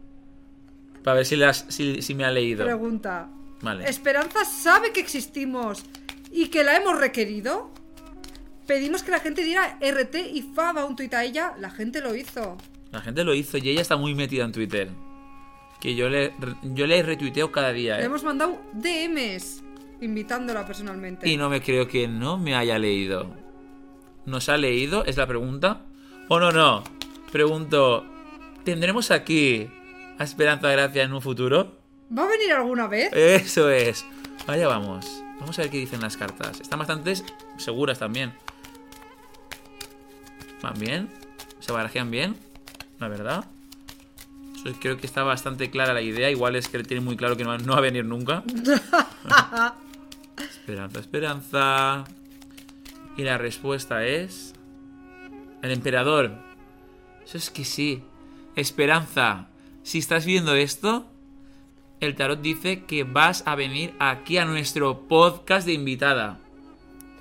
Para 1.02 1.16
ver 1.16 1.26
si, 1.26 1.37
las, 1.37 1.66
si, 1.68 2.00
si 2.02 2.14
me 2.14 2.25
ha 2.25 2.30
leído. 2.30 2.64
Pregunta. 2.64 3.28
Vale. 3.61 3.88
¿Esperanza 3.88 4.44
sabe 4.44 4.92
que 4.92 5.00
existimos 5.00 5.83
y 6.30 6.49
que 6.49 6.64
la 6.64 6.76
hemos 6.76 6.99
requerido? 6.99 7.71
Pedimos 8.66 9.02
que 9.02 9.11
la 9.11 9.21
gente 9.21 9.42
diera 9.44 9.78
RT 9.80 10.14
y 10.33 10.42
fab 10.42 10.78
a 10.78 10.85
un 10.85 10.97
tuit 10.97 11.12
a 11.14 11.25
ella. 11.25 11.54
La 11.59 11.71
gente 11.71 12.00
lo 12.00 12.14
hizo. 12.14 12.56
La 12.92 13.00
gente 13.00 13.25
lo 13.25 13.35
hizo 13.35 13.59
y 13.59 13.68
ella 13.68 13.83
está 13.83 13.97
muy 13.97 14.14
metida 14.14 14.44
en 14.44 14.52
Twitter. 14.52 14.88
Que 15.80 15.94
yo 15.94 16.09
le, 16.09 16.33
yo 16.62 16.87
le 16.87 17.02
retuiteo 17.02 17.52
cada 17.52 17.73
día, 17.73 17.97
Le 17.97 18.02
¿eh? 18.04 18.06
hemos 18.06 18.25
mandado 18.25 18.59
DMs 18.73 19.62
invitándola 20.00 20.66
personalmente. 20.66 21.28
Y 21.28 21.37
no 21.37 21.50
me 21.50 21.61
creo 21.61 21.87
que 21.87 22.09
no 22.09 22.38
me 22.38 22.54
haya 22.54 22.78
leído. 22.78 23.35
¿Nos 24.25 24.49
ha 24.49 24.56
leído? 24.56 25.04
Es 25.04 25.16
la 25.16 25.26
pregunta. 25.26 25.83
¿O 26.28 26.40
no, 26.40 26.52
no? 26.52 26.83
Pregunto, 27.31 28.07
¿tendremos 28.64 29.11
aquí 29.11 29.69
a 30.19 30.25
Esperanza 30.25 30.71
Gracia 30.71 31.02
en 31.02 31.12
un 31.12 31.21
futuro? 31.21 31.76
¿Va 32.16 32.25
a 32.25 32.28
venir 32.28 32.52
alguna 32.52 32.87
vez? 32.87 33.12
Eso 33.12 33.69
es. 33.69 34.07
Vaya, 34.47 34.69
vamos. 34.69 35.23
Vamos 35.40 35.59
a 35.59 35.62
ver 35.62 35.71
qué 35.71 35.78
dicen 35.78 36.00
las 36.00 36.16
cartas. 36.16 36.61
Están 36.61 36.78
bastante 36.78 37.14
seguras 37.59 37.99
también. 37.99 38.33
¿Van 40.62 40.78
bien? 40.78 41.11
¿Se 41.61 41.73
barajean 41.73 42.11
bien? 42.11 42.37
La 42.99 43.09
verdad. 43.09 43.45
Yo 44.64 44.73
creo 44.81 44.97
que 44.97 45.07
está 45.07 45.25
bastante 45.25 45.71
clara 45.71 45.93
la 45.93 46.00
idea. 46.00 46.31
Igual 46.31 46.57
es 46.57 46.69
que 46.69 46.78
él 46.78 46.87
tiene 46.87 47.02
muy 47.02 47.16
claro 47.16 47.37
que 47.37 47.45
no 47.45 47.50
va, 47.50 47.59
no 47.59 47.73
va 47.73 47.78
a 47.78 47.83
venir 47.83 48.07
nunca. 48.07 48.43
esperanza, 50.38 51.00
esperanza. 51.00 52.04
Y 53.19 53.25
la 53.25 53.37
respuesta 53.37 54.07
es... 54.07 54.54
El 55.64 55.71
emperador. 55.71 56.30
Eso 57.25 57.38
es 57.38 57.49
que 57.49 57.64
sí. 57.64 58.04
Esperanza. 58.54 59.49
Si 59.83 59.99
estás 59.99 60.26
viendo 60.26 60.54
esto, 60.54 61.06
el 62.00 62.16
tarot 62.16 62.42
dice 62.42 62.85
que 62.85 63.04
vas 63.04 63.42
a 63.47 63.54
venir 63.54 63.94
aquí 63.99 64.37
a 64.37 64.44
nuestro 64.44 65.09
podcast 65.09 65.66
de 65.66 65.73
invitada. 65.73 66.38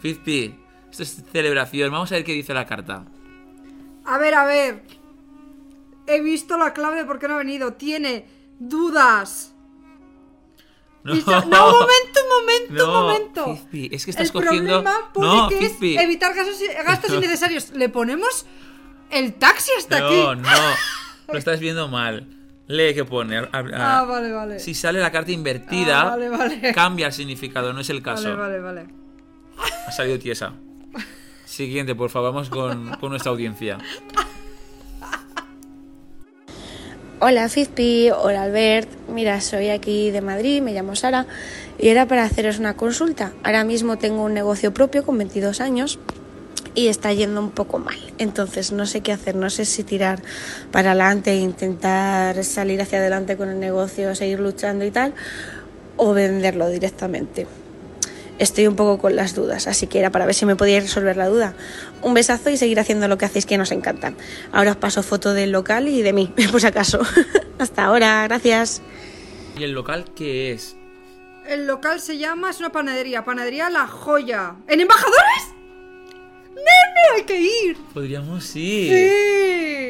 Fizpi, 0.01 0.59
esto 0.91 1.03
es 1.03 1.23
celebración. 1.31 1.89
Vamos 1.89 2.11
a 2.11 2.15
ver 2.15 2.25
qué 2.25 2.33
dice 2.33 2.53
la 2.53 2.65
carta. 2.65 3.05
A 4.03 4.17
ver, 4.17 4.33
a 4.33 4.43
ver. 4.43 4.83
He 6.05 6.19
visto 6.19 6.57
la 6.57 6.73
clave 6.73 6.97
de 6.97 7.05
por 7.05 7.19
qué 7.19 7.29
no 7.29 7.35
ha 7.35 7.37
venido. 7.37 7.75
Tiene 7.75 8.25
dudas. 8.59 9.55
No, 11.05 11.15
Y 11.15 11.23
no, 11.25 11.37
un 11.37 11.49
momento, 11.49 12.12
momento, 12.41 12.73
No, 12.87 12.99
un 12.99 13.05
momento. 13.07 13.45
Fizpi, 13.55 13.89
es 13.93 14.05
que 14.05 14.11
estás 14.11 14.27
el 14.27 14.33
cogiendo- 14.33 14.83
problema 14.83 14.93
No, 15.15 15.49
que 15.49 15.65
es 15.65 15.73
evitar 15.81 16.33
gastos, 16.33 16.59
gastos 16.85 17.13
innecesarios. 17.13 17.71
Le 17.71 17.89
ponemos 17.89 18.45
el 19.11 19.33
taxi 19.33 19.71
hasta 19.77 19.99
no, 19.99 20.07
aquí. 20.07 20.41
no. 20.41 20.49
Lo 21.33 21.37
estás 21.39 21.59
viendo 21.59 21.87
mal. 21.87 22.27
Lee 22.67 22.93
qué 22.93 23.03
pone. 23.05 23.37
A- 23.37 23.49
a- 23.51 23.99
Ah, 23.99 24.03
vale, 24.05 24.31
vale. 24.31 24.59
Si 24.59 24.73
sale 24.73 24.99
la 24.99 25.11
carta 25.11 25.31
invertida, 25.31 26.01
Ah, 26.01 26.05
vale, 26.11 26.29
vale. 26.29 26.71
cambia 26.75 27.07
el 27.07 27.13
significado, 27.13 27.73
no 27.73 27.81
es 27.81 27.89
el 27.89 28.01
caso. 28.01 28.35
Vale, 28.37 28.59
vale, 28.59 28.83
vale. 28.83 28.93
Ha 29.87 29.91
salido 29.91 30.17
tiesa. 30.19 30.53
Siguiente, 31.45 31.93
por 31.93 32.09
favor, 32.09 32.33
vamos 32.33 32.49
con, 32.49 32.89
con 32.99 33.09
nuestra 33.11 33.31
audiencia. 33.31 33.77
Hola 37.19 37.47
Fizpi, 37.47 38.09
hola 38.11 38.43
Albert, 38.43 38.89
mira, 39.07 39.39
soy 39.39 39.69
aquí 39.69 40.11
de 40.11 40.19
Madrid, 40.21 40.61
me 40.61 40.73
llamo 40.73 40.93
Sara 40.95 41.25
y 41.83 41.89
era 41.89 42.07
para 42.07 42.23
haceros 42.23 42.59
una 42.59 42.77
consulta. 42.77 43.33
Ahora 43.43 43.65
mismo 43.65 43.97
tengo 43.97 44.23
un 44.23 44.33
negocio 44.33 44.73
propio 44.73 45.03
con 45.03 45.17
22 45.17 45.59
años 45.59 45.99
y 46.75 46.87
está 46.87 47.11
yendo 47.11 47.41
un 47.41 47.51
poco 47.51 47.77
mal, 47.77 47.97
entonces 48.19 48.71
no 48.71 48.85
sé 48.85 49.01
qué 49.01 49.11
hacer, 49.11 49.35
no 49.35 49.49
sé 49.49 49.65
si 49.65 49.83
tirar 49.83 50.21
para 50.71 50.91
adelante 50.91 51.31
e 51.31 51.39
intentar 51.39 52.41
salir 52.45 52.81
hacia 52.81 52.99
adelante 52.99 53.35
con 53.35 53.49
el 53.49 53.59
negocio, 53.59 54.15
seguir 54.15 54.39
luchando 54.39 54.85
y 54.85 54.91
tal, 54.91 55.13
o 55.97 56.13
venderlo 56.13 56.69
directamente. 56.69 57.47
Estoy 58.39 58.65
un 58.65 58.77
poco 58.77 58.97
con 58.97 59.17
las 59.17 59.35
dudas, 59.35 59.67
así 59.67 59.87
que 59.87 59.99
era 59.99 60.09
para 60.09 60.25
ver 60.25 60.35
si 60.35 60.45
me 60.45 60.55
podíais 60.55 60.83
resolver 60.83 61.17
la 61.17 61.27
duda. 61.27 61.53
Un 62.01 62.13
besazo 62.13 62.49
y 62.49 62.55
seguir 62.55 62.79
haciendo 62.79 63.09
lo 63.09 63.17
que 63.17 63.25
hacéis 63.25 63.45
que 63.45 63.57
nos 63.57 63.73
encanta. 63.73 64.13
Ahora 64.53 64.71
os 64.71 64.77
paso 64.77 65.03
foto 65.03 65.33
del 65.33 65.51
local 65.51 65.89
y 65.89 66.01
de 66.01 66.13
mí, 66.13 66.33
por 66.51 66.61
si 66.61 66.67
acaso. 66.67 67.01
Hasta 67.59 67.83
ahora, 67.83 68.23
gracias. 68.23 68.81
¿Y 69.59 69.65
el 69.65 69.73
local 69.73 70.05
qué 70.15 70.53
es? 70.53 70.77
El 71.45 71.67
local 71.67 71.99
se 71.99 72.17
llama, 72.17 72.49
es 72.49 72.59
una 72.59 72.71
panadería, 72.71 73.23
panadería 73.25 73.69
La 73.69 73.87
Joya. 73.87 74.55
¿En 74.67 74.79
Embajadores? 74.79 75.53
¡Nene, 76.49 77.15
hay 77.15 77.23
que 77.23 77.39
ir! 77.41 77.77
Podríamos 77.93 78.55
ir. 78.55 78.89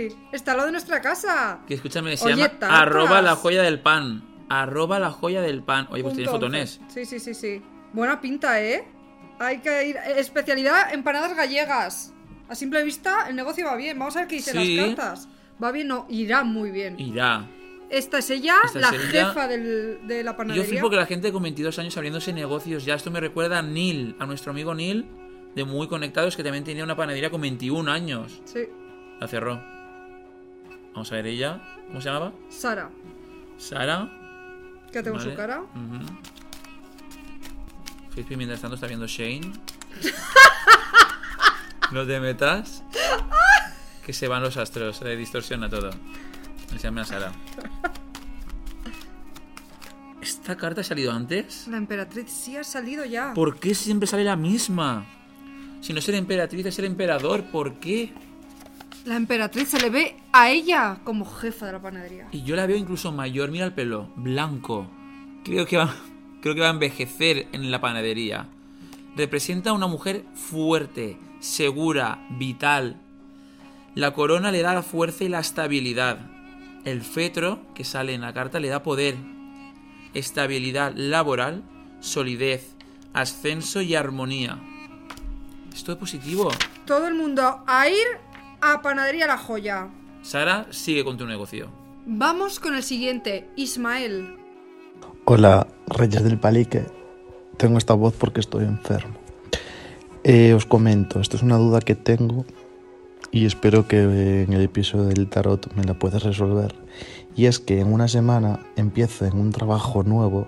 ¡Sí! 0.10 0.15
Está 0.31 0.51
al 0.51 0.57
lado 0.57 0.67
de 0.67 0.72
nuestra 0.72 1.01
casa. 1.01 1.60
Que 1.67 1.75
escúchame, 1.75 2.17
se 2.17 2.25
Oye, 2.25 2.36
llama 2.38 2.50
tartas. 2.50 2.79
arroba 2.81 3.22
la 3.22 3.36
joya 3.36 3.62
del 3.63 3.79
pan. 3.79 4.24
Arroba 4.50 5.00
la 5.00 5.12
joya 5.12 5.41
del 5.41 5.62
pan. 5.63 5.88
Oye, 5.91 6.03
pues 6.03 6.15
Punto 6.15 6.31
fotones. 6.31 6.79
once. 6.81 7.05
Sí, 7.05 7.19
sí, 7.19 7.19
sí, 7.19 7.33
sí. 7.33 7.62
Buena 7.93 8.19
pinta, 8.22 8.62
¿eh? 8.62 8.86
Hay 9.39 9.60
que 9.60 9.88
ir. 9.88 9.98
Especialidad 10.17 10.93
empanadas 10.93 11.36
gallegas. 11.36 12.13
A 12.50 12.55
simple 12.55 12.83
vista, 12.83 13.27
el 13.29 13.36
negocio 13.36 13.65
va 13.65 13.75
bien. 13.75 13.98
Vamos 14.00 14.15
a 14.15 14.19
ver 14.19 14.27
qué 14.27 14.36
dicen 14.36 14.62
Sí. 14.62 14.75
las 14.77 14.88
cartas. 14.95 15.29
Va 15.63 15.72
bien, 15.72 15.88
no, 15.88 16.05
irá 16.10 16.43
muy 16.43 16.72
bien. 16.72 17.00
Irá. 17.00 17.45
Esta 17.93 18.17
es 18.17 18.29
ella, 18.31 18.55
Esta 18.65 18.79
la 18.79 18.89
es 18.89 18.93
ella. 19.09 19.27
jefa 19.27 19.47
del- 19.47 20.00
de 20.07 20.23
la 20.23 20.31
Yo 20.31 20.38
panadería. 20.38 20.67
flipo 20.67 20.89
que 20.89 20.95
la 20.95 21.05
gente 21.05 21.31
con 21.31 21.43
22 21.43 21.77
años 21.77 21.95
abriéndose 21.95 22.33
negocios. 22.33 22.85
Ya 22.85 22.95
esto 22.95 23.12
me 23.12 23.19
recuerda 23.19 23.59
a 23.59 23.62
Neil, 23.62 24.15
a 24.19 24.25
nuestro 24.25 24.51
amigo 24.51 24.73
Neil, 24.73 25.05
de 25.55 25.63
Muy 25.63 25.88
Conectados, 25.88 26.35
que 26.35 26.43
también 26.43 26.63
tenía 26.63 26.83
una 26.83 26.95
panadería 26.95 27.29
con 27.29 27.41
21 27.41 27.88
años. 27.91 28.41
Sí, 28.45 28.62
La 29.19 29.27
cerró. 29.27 29.62
Vamos 30.93 31.12
a 31.12 31.15
ver 31.15 31.27
ella. 31.27 31.62
¿Cómo 31.88 32.01
se 32.01 32.09
llamaba? 32.09 32.33
Sara. 32.50 32.89
Sara. 33.57 34.09
¿Qué 34.91 35.01
tengo 35.03 35.17
Vale. 35.17 35.29
su 35.31 35.35
cara? 35.38 35.62
Fizpi, 38.15 38.35
mientras 38.35 38.59
tanto, 38.62 38.75
está 38.75 38.88
viendo 38.88 39.05
Shane. 39.07 39.51
no 41.91 42.05
te 42.05 42.19
metas. 42.19 42.83
Que 44.05 44.13
se 44.13 44.27
van 44.27 44.41
los 44.43 44.57
astros, 44.57 44.97
se 44.97 45.15
distorsiona 45.15 45.69
todo. 45.69 45.91
Se 46.77 46.88
llama 46.88 47.06
Sara. 47.06 47.32
¿Esta 50.22 50.56
carta 50.58 50.82
ha 50.82 50.84
salido 50.84 51.12
antes? 51.12 51.68
La 51.68 51.77
emperatriz 51.77 52.32
sí 52.32 52.56
ha 52.58 52.63
salido 52.63 53.06
ya. 53.06 53.34
¿Por 53.34 53.60
qué 53.60 53.75
siempre 53.75 54.08
sale 54.08 54.24
la 54.24 54.36
misma? 54.36 55.06
Si 55.82 55.92
no 55.94 56.00
es 56.00 56.10
el 56.10 56.15
emperatriz, 56.15 56.65
es 56.65 56.80
el 56.80 56.86
emperador. 56.86 57.44
¿Por 57.44 57.75
qué? 57.75 58.13
La 59.06 59.18
emperatriz 59.18 59.68
se 59.68 59.82
le 59.82 59.89
ve 59.89 60.15
a 60.32 60.50
ella 60.50 61.00
como 61.03 61.25
jefa 61.25 61.65
de 61.65 61.74
la 61.74 61.82
panadería. 61.82 62.30
Y 62.32 62.44
yo 62.44 62.56
la 62.56 62.65
veo 62.65 62.77
incluso 62.77 63.12
mayor. 63.12 63.51
Mira 63.51 63.65
el 63.65 63.74
pelo, 63.74 64.12
blanco. 64.15 64.89
Creo 65.44 65.65
que 65.65 65.75
va, 65.75 65.94
creo 66.42 66.56
que 66.56 66.62
va 66.62 66.68
a 66.68 66.74
envejecer 66.74 67.48
en 67.51 67.70
la 67.70 67.82
panadería. 67.82 68.48
Representa 69.18 69.72
a 69.72 69.74
una 69.74 69.88
mujer 69.88 70.24
fuerte, 70.34 71.18
segura, 71.42 72.25
vital. 72.32 73.01
La 73.94 74.13
corona 74.13 74.51
le 74.51 74.62
da 74.62 74.74
la 74.74 74.84
fuerza 74.84 75.25
y 75.25 75.30
la 75.30 75.39
estabilidad. 75.39 76.33
El 76.86 77.02
fetro 77.02 77.60
que 77.74 77.86
sale 77.86 78.13
en 78.13 78.22
la 78.22 78.34
carta 78.34 78.60
le 78.60 78.68
da 78.68 78.84
poder, 78.84 79.16
estabilidad 80.13 80.92
laboral, 80.96 81.63
solidez, 82.02 82.75
ascenso 83.13 83.82
y 83.82 83.96
armonía. 83.96 84.60
Esto 85.74 85.94
es 85.94 85.98
positivo. 85.98 86.52
Todo 86.86 87.08
el 87.08 87.13
mundo 87.13 87.63
a 87.66 87.88
ir 87.88 88.06
a 88.60 88.82
Panadería 88.82 89.28
La 89.28 89.38
Joya. 89.38 89.88
Sara, 90.24 90.68
sigue 90.72 91.06
con 91.06 91.18
tu 91.18 91.25
negocio. 91.25 91.70
Vamos 92.06 92.60
con 92.60 92.75
el 92.75 92.84
siguiente, 92.84 93.50
Ismael. 93.56 94.36
Hola, 95.24 95.66
Reyes 95.88 96.24
del 96.25 96.38
Palique. 96.38 96.86
Tengo 97.56 97.78
esta 97.78 97.94
voz 97.94 98.13
porque 98.13 98.42
estoy 98.42 98.66
enfermo. 98.66 99.16
Eh, 100.25 100.54
os 100.54 100.66
comento, 100.66 101.22
esto 101.22 101.38
es 101.38 101.44
una 101.44 101.58
duda 101.58 101.80
que 101.80 101.96
tengo 101.96 102.46
y 103.34 103.48
espero 103.48 103.88
que 103.88 104.44
en 104.44 104.54
el 104.54 104.62
episodio 104.62 105.06
del 105.06 105.28
tarot 105.28 105.74
me 105.75 105.84
la 105.84 105.96
puedas 105.96 106.22
resolver. 106.22 106.75
Y 107.36 107.48
es 107.48 107.58
que 107.60 107.80
en 107.80 107.92
una 107.92 108.08
semana 108.08 108.60
empiezo 108.75 109.25
en 109.25 109.34
un 109.40 109.52
trabajo 109.52 110.04
nuevo 110.04 110.46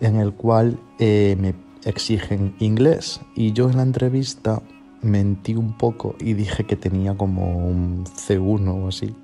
en 0.00 0.16
el 0.16 0.32
cual 0.32 0.80
eh, 0.98 1.36
me 1.38 1.54
exigen 1.84 2.54
inglés 2.58 3.20
y 3.36 3.52
yo 3.52 3.68
en 3.68 3.76
la 3.76 3.82
entrevista 3.82 4.62
mentí 5.02 5.54
un 5.54 5.76
poco 5.76 6.16
y 6.18 6.32
dije 6.32 6.64
que 6.64 6.74
tenía 6.74 7.14
como 7.14 7.68
un 7.68 8.04
C1 8.06 8.82
o 8.82 8.88
así. 8.88 9.14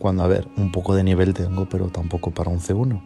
Cuando, 0.00 0.24
a 0.24 0.26
ver, 0.26 0.48
un 0.56 0.72
poco 0.72 0.96
de 0.96 1.04
nivel 1.04 1.34
tengo, 1.34 1.68
pero 1.68 1.86
tampoco 1.86 2.32
para 2.32 2.50
un 2.50 2.58
C1. 2.58 3.00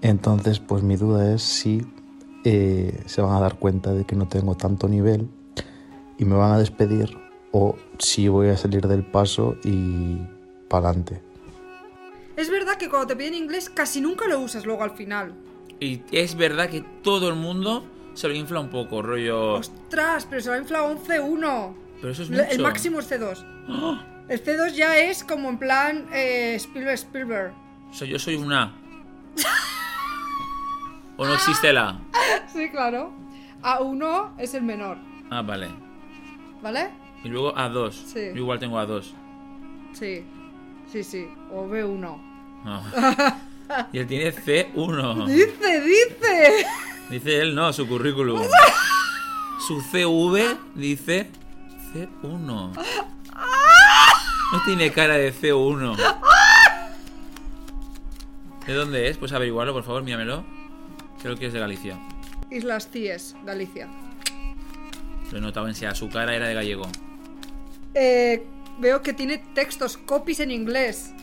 Entonces, 0.00 0.58
pues 0.58 0.82
mi 0.82 0.96
duda 0.96 1.34
es 1.34 1.42
si 1.42 1.82
eh, 2.44 2.98
se 3.04 3.20
van 3.20 3.34
a 3.34 3.40
dar 3.40 3.58
cuenta 3.58 3.92
de 3.92 4.04
que 4.04 4.16
no 4.16 4.26
tengo 4.26 4.54
tanto 4.54 4.88
nivel 4.88 5.28
y 6.18 6.24
me 6.24 6.34
van 6.34 6.52
a 6.52 6.58
despedir 6.58 7.26
o 7.52 7.76
si 7.98 8.28
voy 8.28 8.48
a 8.48 8.56
salir 8.56 8.86
del 8.86 9.04
paso 9.04 9.56
y 9.64 10.18
para 10.68 10.88
adelante. 10.88 11.22
Es 12.36 12.50
verdad 12.50 12.76
que 12.76 12.88
cuando 12.88 13.06
te 13.08 13.16
piden 13.16 13.34
inglés 13.34 13.70
casi 13.70 14.00
nunca 14.00 14.26
lo 14.28 14.40
usas 14.40 14.66
luego 14.66 14.82
al 14.82 14.90
final. 14.92 15.34
Y 15.80 16.02
es 16.12 16.36
verdad 16.36 16.68
que 16.68 16.82
todo 17.02 17.28
el 17.28 17.34
mundo 17.34 17.84
se 18.14 18.28
lo 18.28 18.34
infla 18.34 18.60
un 18.60 18.70
poco, 18.70 19.02
rollo. 19.02 19.54
¡Ostras! 19.54 20.26
Pero 20.28 20.40
se 20.42 20.48
lo 20.48 20.54
ha 20.54 20.58
inflado 20.58 20.86
un 20.90 20.98
C1. 20.98 21.74
Pero 22.00 22.12
eso 22.12 22.22
es 22.22 22.30
Le- 22.30 22.42
mucho. 22.42 22.54
El 22.54 22.62
máximo 22.62 23.00
es 23.00 23.10
C2. 23.10 23.44
¡Ah! 23.68 24.04
El 24.28 24.42
C2 24.42 24.72
ya 24.72 24.98
es 24.98 25.22
como 25.24 25.48
en 25.48 25.58
plan 25.58 26.06
eh, 26.12 26.54
Spielberg 26.56 26.94
Spielberg. 26.94 27.52
O 27.90 27.94
sea, 27.94 28.06
yo 28.08 28.18
soy 28.18 28.34
un 28.36 28.52
A. 28.52 28.74
¿O 31.16 31.24
no 31.26 31.34
existe 31.34 31.70
el 31.70 31.78
A? 31.78 31.98
Sí, 32.52 32.70
claro. 32.70 33.12
A1 33.62 34.32
es 34.38 34.54
el 34.54 34.62
menor, 34.62 34.98
Ah, 35.30 35.42
vale. 35.42 35.68
¿vale? 36.62 36.90
Y 37.26 37.28
luego 37.28 37.52
A2. 37.56 37.90
Sí. 37.90 38.20
Yo 38.34 38.36
igual 38.36 38.60
tengo 38.60 38.78
A2. 38.78 39.02
Sí. 39.92 40.24
Sí, 40.92 41.02
sí. 41.02 41.26
O 41.50 41.66
B1. 41.66 41.98
No. 42.64 42.82
Y 43.92 43.98
él 43.98 44.06
tiene 44.06 44.32
C1. 44.32 45.26
Dice, 45.26 45.80
dice. 45.80 46.66
Dice 47.10 47.40
él, 47.40 47.52
no, 47.52 47.72
su 47.72 47.88
currículum. 47.88 48.40
Su 49.66 49.80
CV 49.80 50.56
dice 50.76 51.28
C1. 51.92 52.36
No 54.52 54.62
tiene 54.64 54.92
cara 54.92 55.14
de 55.14 55.34
C1. 55.34 55.96
¿De 58.68 58.72
dónde 58.72 59.08
es? 59.08 59.16
Pues 59.18 59.32
averiguarlo, 59.32 59.72
por 59.72 59.82
favor, 59.82 60.04
míramelo. 60.04 60.44
Creo 61.20 61.34
que 61.34 61.46
es 61.46 61.52
de 61.52 61.58
Galicia. 61.58 61.98
Islas 62.52 62.88
Cies, 62.92 63.34
Galicia. 63.44 63.88
Lo 65.32 65.38
he 65.38 65.40
notado 65.40 65.66
en 65.66 65.74
sí, 65.74 65.84
su 65.94 66.08
cara 66.08 66.36
era 66.36 66.46
de 66.46 66.54
gallego. 66.54 66.88
Eh, 67.98 68.46
veo 68.78 69.00
que 69.00 69.14
tiene 69.14 69.38
textos, 69.38 69.96
copies 69.96 70.40
en 70.40 70.50
inglés. 70.50 71.14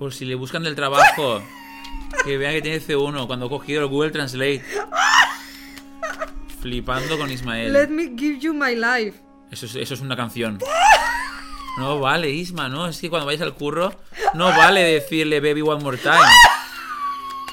Por 0.00 0.12
si 0.12 0.24
le 0.24 0.34
buscan 0.34 0.64
del 0.64 0.74
trabajo, 0.74 1.40
que 2.24 2.36
vean 2.36 2.54
que 2.54 2.62
tiene 2.62 2.80
C1 2.80 3.28
cuando 3.28 3.46
ha 3.46 3.48
cogido 3.48 3.82
el 3.82 3.86
Google 3.86 4.10
Translate. 4.10 4.64
Flipando 6.60 7.16
con 7.16 7.30
Ismael. 7.30 7.72
Let 7.72 7.86
me 7.86 8.16
give 8.18 8.40
you 8.40 8.52
my 8.52 8.74
life. 8.74 9.20
Eso 9.52 9.66
es, 9.66 9.76
eso 9.76 9.94
es 9.94 10.00
una 10.00 10.16
canción. 10.16 10.58
No 11.78 12.00
vale, 12.00 12.30
Isma, 12.30 12.68
no. 12.68 12.88
Es 12.88 13.00
que 13.00 13.08
cuando 13.08 13.26
vayas 13.26 13.42
al 13.42 13.54
curro, 13.54 13.94
no 14.34 14.48
vale 14.48 14.82
decirle 14.82 15.38
baby 15.38 15.62
one 15.62 15.84
more 15.84 15.96
time. 15.96 16.18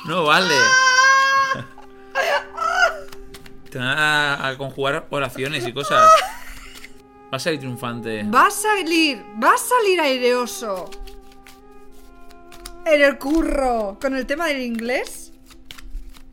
No 0.05 0.24
vale. 0.24 0.53
Te 3.69 3.77
van 3.77 3.89
a, 3.89 4.47
a 4.47 4.57
conjugar 4.57 5.05
oraciones 5.12 5.67
y 5.67 5.71
cosas. 5.71 6.09
Va 7.31 7.38
a 7.38 7.39
salir 7.39 7.60
triunfante. 7.60 8.24
Va 8.24 8.48
a 8.48 8.51
salir, 8.51 9.24
va 9.43 9.53
a 9.53 9.57
salir 9.57 10.00
aireoso. 10.00 10.89
En 12.86 13.01
el 13.01 13.17
curro, 13.17 13.98
con 14.01 14.15
el 14.15 14.25
tema 14.25 14.48
del 14.48 14.62
inglés. 14.62 15.34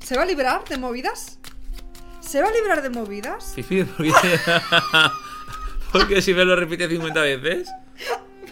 ¿Se 0.00 0.16
va 0.16 0.22
a 0.22 0.26
librar 0.26 0.64
de 0.68 0.78
movidas? 0.78 1.38
¿Se 2.20 2.40
va 2.42 2.48
a 2.48 2.52
librar 2.52 2.82
de 2.82 2.90
movidas? 2.90 3.52
Fifi, 3.54 3.84
¿por 3.84 4.04
qué? 4.04 4.12
Porque 5.92 6.22
si 6.22 6.34
me 6.34 6.44
lo 6.44 6.54
repite 6.56 6.88
50 6.88 7.20
veces. 7.22 7.70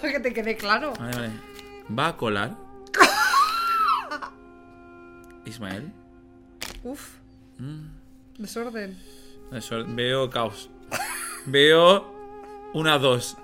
Para 0.01 0.13
que 0.15 0.21
te 0.21 0.33
quede 0.33 0.57
claro. 0.57 0.93
Vale, 0.99 1.17
vale. 1.17 1.31
¿Va 1.97 2.09
a 2.09 2.17
colar? 2.17 2.57
Ismael. 5.45 5.93
Uf, 6.85 7.01
Mm. 7.59 7.87
desorden. 8.39 8.99
Eso, 9.53 9.85
veo 9.87 10.29
caos. 10.31 10.71
Veo 11.47 12.12
una 12.75 12.99
dos. 12.99 13.37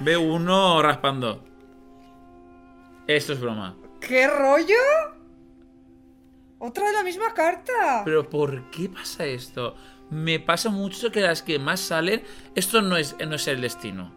Veo 0.00 0.20
uno 0.20 0.82
raspando. 0.82 1.42
Esto 3.06 3.32
es 3.32 3.40
broma. 3.40 3.76
¿Qué 4.00 4.26
rollo? 4.26 4.74
Otra 6.58 6.86
de 6.86 6.92
la 6.92 7.02
misma 7.02 7.34
carta. 7.34 8.02
Pero 8.04 8.28
¿por 8.28 8.70
qué 8.70 8.88
pasa 8.88 9.24
esto? 9.24 9.74
Me 10.10 10.38
pasa 10.40 10.70
mucho 10.70 11.10
que 11.10 11.20
las 11.20 11.42
que 11.42 11.58
más 11.58 11.80
salen, 11.80 12.22
esto 12.54 12.82
no 12.82 12.96
es, 12.96 13.16
no 13.26 13.34
es 13.36 13.46
el 13.48 13.60
destino. 13.60 14.12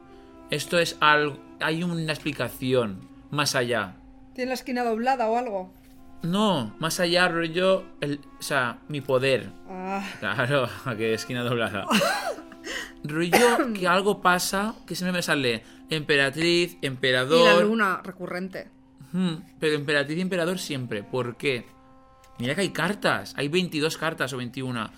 Esto 0.49 0.79
es 0.79 0.97
algo, 0.99 1.37
hay 1.59 1.83
una 1.83 2.11
explicación 2.11 3.07
más 3.31 3.55
allá. 3.55 3.95
Tiene 4.33 4.49
la 4.49 4.53
esquina 4.55 4.83
doblada 4.83 5.29
o 5.29 5.37
algo. 5.37 5.73
No, 6.21 6.75
más 6.79 6.99
allá, 6.99 7.27
rollo, 7.29 7.85
el, 8.01 8.19
o 8.39 8.43
sea, 8.43 8.79
mi 8.87 8.99
poder. 9.01 9.51
Ah, 9.69 10.03
Claro, 10.19 10.67
que 10.97 11.13
esquina 11.13 11.43
doblada. 11.43 11.85
rollo 13.03 13.73
que 13.73 13.87
algo 13.87 14.21
pasa, 14.21 14.75
que 14.85 14.95
siempre 14.95 15.13
me 15.13 15.21
sale 15.21 15.63
emperatriz, 15.89 16.77
y 16.81 16.85
emperador. 16.85 17.45
la 17.45 17.61
luna 17.61 18.01
recurrente. 18.03 18.67
Hmm, 19.11 19.35
pero 19.59 19.75
emperatriz 19.75 20.17
y 20.17 20.21
emperador 20.21 20.59
siempre. 20.59 21.03
¿Por 21.03 21.37
qué? 21.37 21.65
Mira 22.37 22.55
que 22.55 22.61
hay 22.61 22.69
cartas. 22.69 23.33
Hay 23.37 23.47
22 23.47 23.97
cartas 23.97 24.33
o 24.33 24.37
21. 24.37 24.89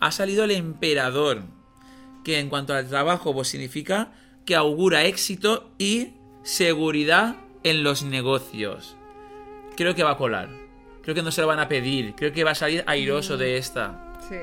Ha 0.00 0.10
salido 0.12 0.44
el 0.44 0.52
emperador. 0.52 1.42
Que 2.24 2.40
en 2.40 2.48
cuanto 2.48 2.74
al 2.74 2.88
trabajo, 2.88 3.32
pues 3.32 3.48
significa 3.48 4.12
que 4.44 4.54
augura 4.54 5.04
éxito 5.04 5.70
y 5.78 6.12
seguridad 6.42 7.36
en 7.64 7.82
los 7.82 8.02
negocios. 8.02 8.96
Creo 9.76 9.94
que 9.94 10.02
va 10.02 10.12
a 10.12 10.16
colar. 10.16 10.48
Creo 11.02 11.14
que 11.14 11.22
no 11.22 11.30
se 11.30 11.40
lo 11.40 11.46
van 11.46 11.58
a 11.58 11.68
pedir. 11.68 12.14
Creo 12.14 12.32
que 12.32 12.44
va 12.44 12.50
a 12.50 12.54
salir 12.54 12.84
airoso 12.86 13.36
de 13.36 13.56
esta. 13.56 14.18
Sí. 14.28 14.36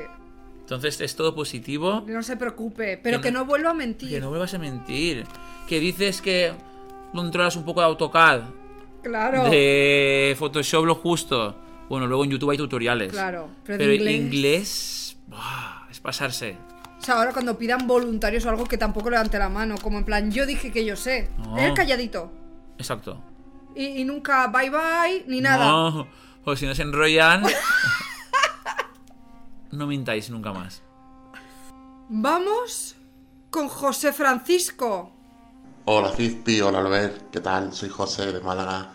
Entonces 0.66 1.00
es 1.00 1.16
todo 1.16 1.36
positivo. 1.36 2.04
No 2.08 2.24
se 2.24 2.38
preocupe, 2.38 2.98
pero 2.98 3.20
Que 3.22 3.28
que 3.28 3.32
no- 3.32 3.40
no, 3.42 3.46
vuelva 3.46 3.70
a 3.70 3.74
mentir. 3.76 4.10
Que 4.10 4.20
no 4.20 4.30
vuelvas 4.30 4.52
a 4.56 4.58
mentir. 4.58 5.24
Que 5.68 5.80
dices 5.80 6.22
que 6.24 6.54
controlas 7.14 7.56
un 7.56 7.64
poco 7.66 7.82
de 7.82 7.86
AutoCAD. 7.86 8.42
Claro. 9.04 9.44
De 9.52 10.36
Photoshop 10.40 10.86
lo 10.86 10.96
justo. 10.96 11.56
Bueno, 11.88 12.08
luego 12.08 12.24
en 12.24 12.32
YouTube 12.32 12.50
hay 12.50 12.58
tutoriales. 12.58 13.12
Claro, 13.12 13.48
pero 13.64 13.78
Pero, 13.78 13.90
de 13.90 13.96
inglés, 14.14 14.16
inglés... 14.16 15.18
es 15.92 16.00
pasarse. 16.00 16.58
O 17.00 17.02
sea, 17.06 17.16
ahora 17.20 17.32
cuando 17.32 17.56
pidan 17.60 17.86
voluntarios 17.86 18.44
o 18.46 18.50
algo 18.50 18.64
que 18.66 18.80
tampoco 18.80 19.12
levante 19.12 19.38
la 19.38 19.50
mano, 19.50 19.76
como 19.80 20.00
en 20.00 20.04
plan, 20.06 20.32
yo 20.32 20.48
dije 20.48 20.72
que 20.72 20.84
yo 20.84 20.96
sé. 20.96 21.30
No. 21.38 21.60
Él 21.60 21.76
calladito. 21.76 22.32
Exacto. 22.80 23.22
Y, 23.76 24.02
y 24.02 24.04
nunca 24.06 24.48
bye 24.48 24.72
bye 24.72 25.26
ni 25.28 25.42
nada. 25.42 25.66
No, 25.68 26.08
o 26.44 26.56
si 26.56 26.66
no 26.66 26.74
se 26.74 26.82
enrollan. 26.82 27.44
no 29.76 29.88
mintáis 29.88 30.30
nunca 30.30 30.54
más. 30.54 30.82
Vamos 32.10 32.96
con 33.50 33.68
José 33.68 34.14
Francisco. 34.14 35.12
Hola 35.86 36.10
Fizpi, 36.10 36.62
hola 36.62 36.80
Albert, 36.80 37.30
¿qué 37.32 37.40
tal? 37.40 37.74
Soy 37.74 37.90
José 37.90 38.32
de 38.32 38.40
Málaga. 38.40 38.94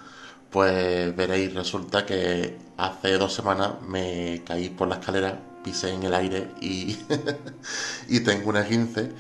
Pues 0.51 1.15
veréis, 1.15 1.55
resulta 1.55 2.05
que 2.05 2.59
hace 2.77 3.17
dos 3.17 3.33
semanas 3.33 3.81
me 3.83 4.43
caí 4.45 4.69
por 4.71 4.89
la 4.89 4.97
escalera, 4.97 5.39
pisé 5.63 5.91
en 5.91 6.03
el 6.03 6.15
aire 6.15 6.51
y, 6.61 6.99
y 8.09 8.21
tengo 8.21 8.51
una 8.51 8.67
15 8.67 9.13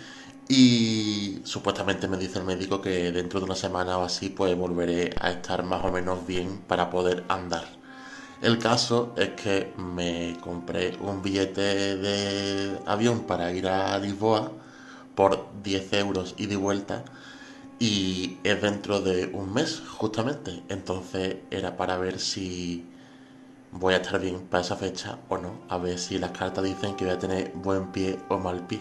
y 0.48 1.40
supuestamente 1.44 2.08
me 2.08 2.16
dice 2.16 2.40
el 2.40 2.44
médico 2.44 2.80
que 2.82 3.12
dentro 3.12 3.38
de 3.38 3.46
una 3.46 3.54
semana 3.54 3.98
o 3.98 4.04
así 4.04 4.30
pues 4.30 4.56
volveré 4.56 5.14
a 5.20 5.30
estar 5.30 5.62
más 5.62 5.84
o 5.84 5.92
menos 5.92 6.26
bien 6.26 6.58
para 6.66 6.90
poder 6.90 7.22
andar. 7.28 7.79
El 8.42 8.58
caso 8.58 9.12
es 9.16 9.30
que 9.30 9.74
me 9.76 10.36
compré 10.40 10.96
un 11.00 11.22
billete 11.22 11.96
de 11.96 12.78
avión 12.86 13.20
para 13.20 13.52
ir 13.52 13.68
a 13.68 13.98
Lisboa 13.98 14.50
por 15.14 15.46
10 15.62 15.92
euros 15.92 16.34
ida 16.38 16.54
y 16.54 16.56
vuelta 16.56 17.04
y 17.78 18.38
es 18.42 18.62
dentro 18.62 19.00
de 19.00 19.26
un 19.26 19.52
mes 19.52 19.82
justamente 19.96 20.62
entonces 20.68 21.36
era 21.50 21.76
para 21.76 21.98
ver 21.98 22.18
si 22.18 22.86
voy 23.72 23.94
a 23.94 23.98
estar 23.98 24.20
bien 24.20 24.46
para 24.48 24.62
esa 24.62 24.76
fecha 24.76 25.18
o 25.28 25.38
no 25.38 25.60
a 25.68 25.78
ver 25.78 25.98
si 25.98 26.18
las 26.18 26.30
cartas 26.30 26.64
dicen 26.64 26.94
que 26.96 27.04
voy 27.04 27.14
a 27.14 27.18
tener 27.18 27.52
buen 27.54 27.92
pie 27.92 28.18
o 28.28 28.38
mal 28.38 28.66
pie 28.66 28.80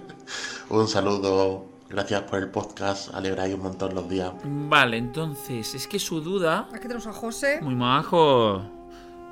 un 0.70 0.86
saludo 0.88 1.66
gracias 1.88 2.22
por 2.22 2.38
el 2.38 2.48
podcast 2.50 3.14
alegráis 3.14 3.54
un 3.54 3.62
montón 3.62 3.94
los 3.94 4.08
días 4.08 4.32
Vale, 4.44 4.96
entonces, 4.98 5.74
es 5.74 5.86
que 5.86 5.98
su 5.98 6.20
duda. 6.20 6.68
Aquí 6.72 6.82
tenemos 6.82 7.06
a 7.06 7.12
José. 7.12 7.60
Muy 7.62 7.76
majo. 7.76 8.75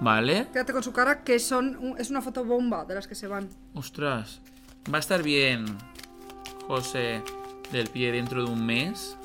Vale. 0.04 0.48
Quédate 0.52 0.74
con 0.74 0.82
su 0.82 0.92
cara, 0.92 1.24
que 1.24 1.38
son 1.38 1.94
es 1.98 2.10
una 2.10 2.20
foto 2.20 2.44
bomba 2.44 2.84
de 2.84 2.94
las 2.94 3.08
que 3.08 3.14
se 3.14 3.26
van. 3.26 3.48
Ostras. 3.72 4.42
Va 4.92 4.98
a 4.98 5.00
estar 5.00 5.22
bien, 5.22 5.64
José, 6.66 7.22
del 7.72 7.88
pie 7.88 8.12
dentro 8.12 8.44
de 8.44 8.50
un 8.50 8.66
mes. 8.66 9.16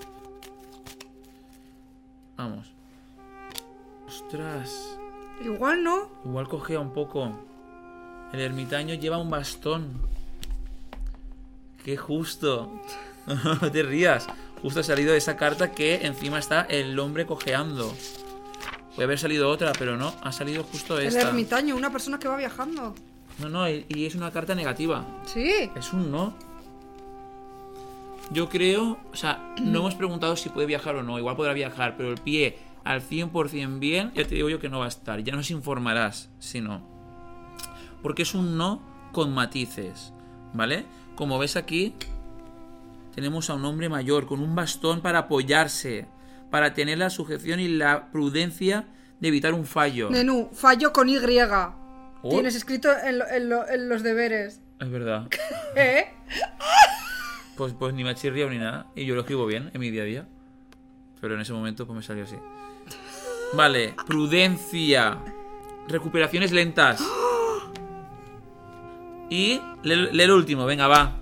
Vamos. 2.37 2.71
Ostras. 4.07 4.97
Igual 5.43 5.83
no. 5.83 6.09
Igual 6.23 6.47
cogea 6.47 6.79
un 6.79 6.93
poco. 6.93 7.37
El 8.31 8.39
ermitaño 8.39 8.95
lleva 8.95 9.17
un 9.17 9.29
bastón. 9.29 10.01
Qué 11.83 11.97
justo. 11.97 12.71
no 13.27 13.69
te 13.69 13.83
rías. 13.83 14.27
Justo 14.61 14.79
ha 14.79 14.83
salido 14.83 15.13
esa 15.13 15.35
carta 15.35 15.71
que 15.73 16.05
encima 16.07 16.39
está 16.39 16.61
el 16.61 16.97
hombre 16.99 17.25
cojeando. 17.25 17.93
Puede 18.99 19.05
haber 19.05 19.19
salido 19.19 19.49
otra, 19.49 19.71
pero 19.79 19.95
no. 19.95 20.13
Ha 20.21 20.33
salido 20.33 20.61
justo 20.65 20.99
El 20.99 21.07
esta. 21.07 21.29
ermitaño, 21.29 21.73
una 21.77 21.89
persona 21.89 22.19
que 22.19 22.27
va 22.27 22.35
viajando. 22.35 22.93
No, 23.37 23.47
no, 23.47 23.69
y 23.69 23.85
y 23.87 24.05
es 24.05 24.13
una 24.13 24.29
carta 24.29 24.53
negativa. 24.55 25.05
Sí. 25.25 25.69
Es 25.73 25.93
un 25.93 26.11
no. 26.11 26.33
Yo 28.29 28.49
creo, 28.49 28.97
o 29.09 29.15
sea, 29.15 29.55
no 29.61 29.79
hemos 29.79 29.95
preguntado 29.95 30.35
si 30.35 30.49
puede 30.49 30.67
viajar 30.67 30.97
o 30.97 31.03
no. 31.03 31.17
Igual 31.17 31.37
podrá 31.37 31.53
viajar, 31.53 31.95
pero 31.95 32.09
el 32.09 32.17
pie 32.17 32.57
al 32.83 33.01
100% 33.01 33.79
bien, 33.79 34.11
ya 34.15 34.27
te 34.27 34.35
digo 34.35 34.49
yo 34.49 34.59
que 34.59 34.67
no 34.67 34.79
va 34.79 34.85
a 34.85 34.89
estar. 34.89 35.23
Ya 35.23 35.33
nos 35.33 35.49
informarás 35.49 36.29
si 36.39 36.59
no. 36.59 36.81
Porque 38.03 38.23
es 38.23 38.33
un 38.35 38.57
no 38.57 38.81
con 39.13 39.33
matices, 39.33 40.11
¿vale? 40.53 40.83
Como 41.15 41.39
ves 41.39 41.55
aquí, 41.55 41.93
tenemos 43.15 43.49
a 43.49 43.53
un 43.53 43.63
hombre 43.63 43.87
mayor 43.87 44.25
con 44.25 44.41
un 44.41 44.55
bastón 44.55 44.99
para 44.99 45.19
apoyarse, 45.19 46.05
para 46.49 46.73
tener 46.73 46.97
la 46.97 47.09
sujeción 47.09 47.59
y 47.59 47.67
la 47.67 48.11
prudencia 48.11 48.87
de 49.19 49.27
evitar 49.27 49.53
un 49.53 49.65
fallo. 49.65 50.09
Nenú, 50.09 50.49
fallo 50.53 50.91
con 50.93 51.09
Y. 51.09 51.17
Oh. 52.21 52.29
Tienes 52.29 52.55
escrito 52.55 52.89
en, 53.03 53.19
lo- 53.19 53.27
en 53.27 53.49
lo- 53.49 53.67
en 53.67 53.87
los 53.89 54.03
deberes. 54.03 54.61
Es 54.79 54.89
verdad. 54.89 55.27
¿Eh? 55.75 56.05
Pues, 57.55 57.73
pues 57.77 57.93
ni 57.93 58.03
me 58.03 58.15
chirriado 58.15 58.49
ni 58.49 58.57
nada. 58.57 58.87
Y 58.95 59.05
yo 59.05 59.15
lo 59.15 59.21
escribo 59.21 59.45
bien 59.45 59.69
en 59.73 59.79
mi 59.79 59.89
día 59.91 60.03
a 60.03 60.05
día. 60.05 60.27
Pero 61.21 61.35
en 61.35 61.41
ese 61.41 61.51
momento 61.53 61.85
pues 61.85 61.97
me 61.97 62.03
salió 62.03 62.23
así. 62.23 62.35
Vale, 63.53 63.93
prudencia. 64.07 65.17
Recuperaciones 65.87 66.51
lentas. 66.51 67.01
Y 69.31 69.61
lee, 69.83 70.09
lee 70.11 70.23
el 70.23 70.31
último, 70.31 70.65
venga, 70.65 70.87
va. 70.87 71.17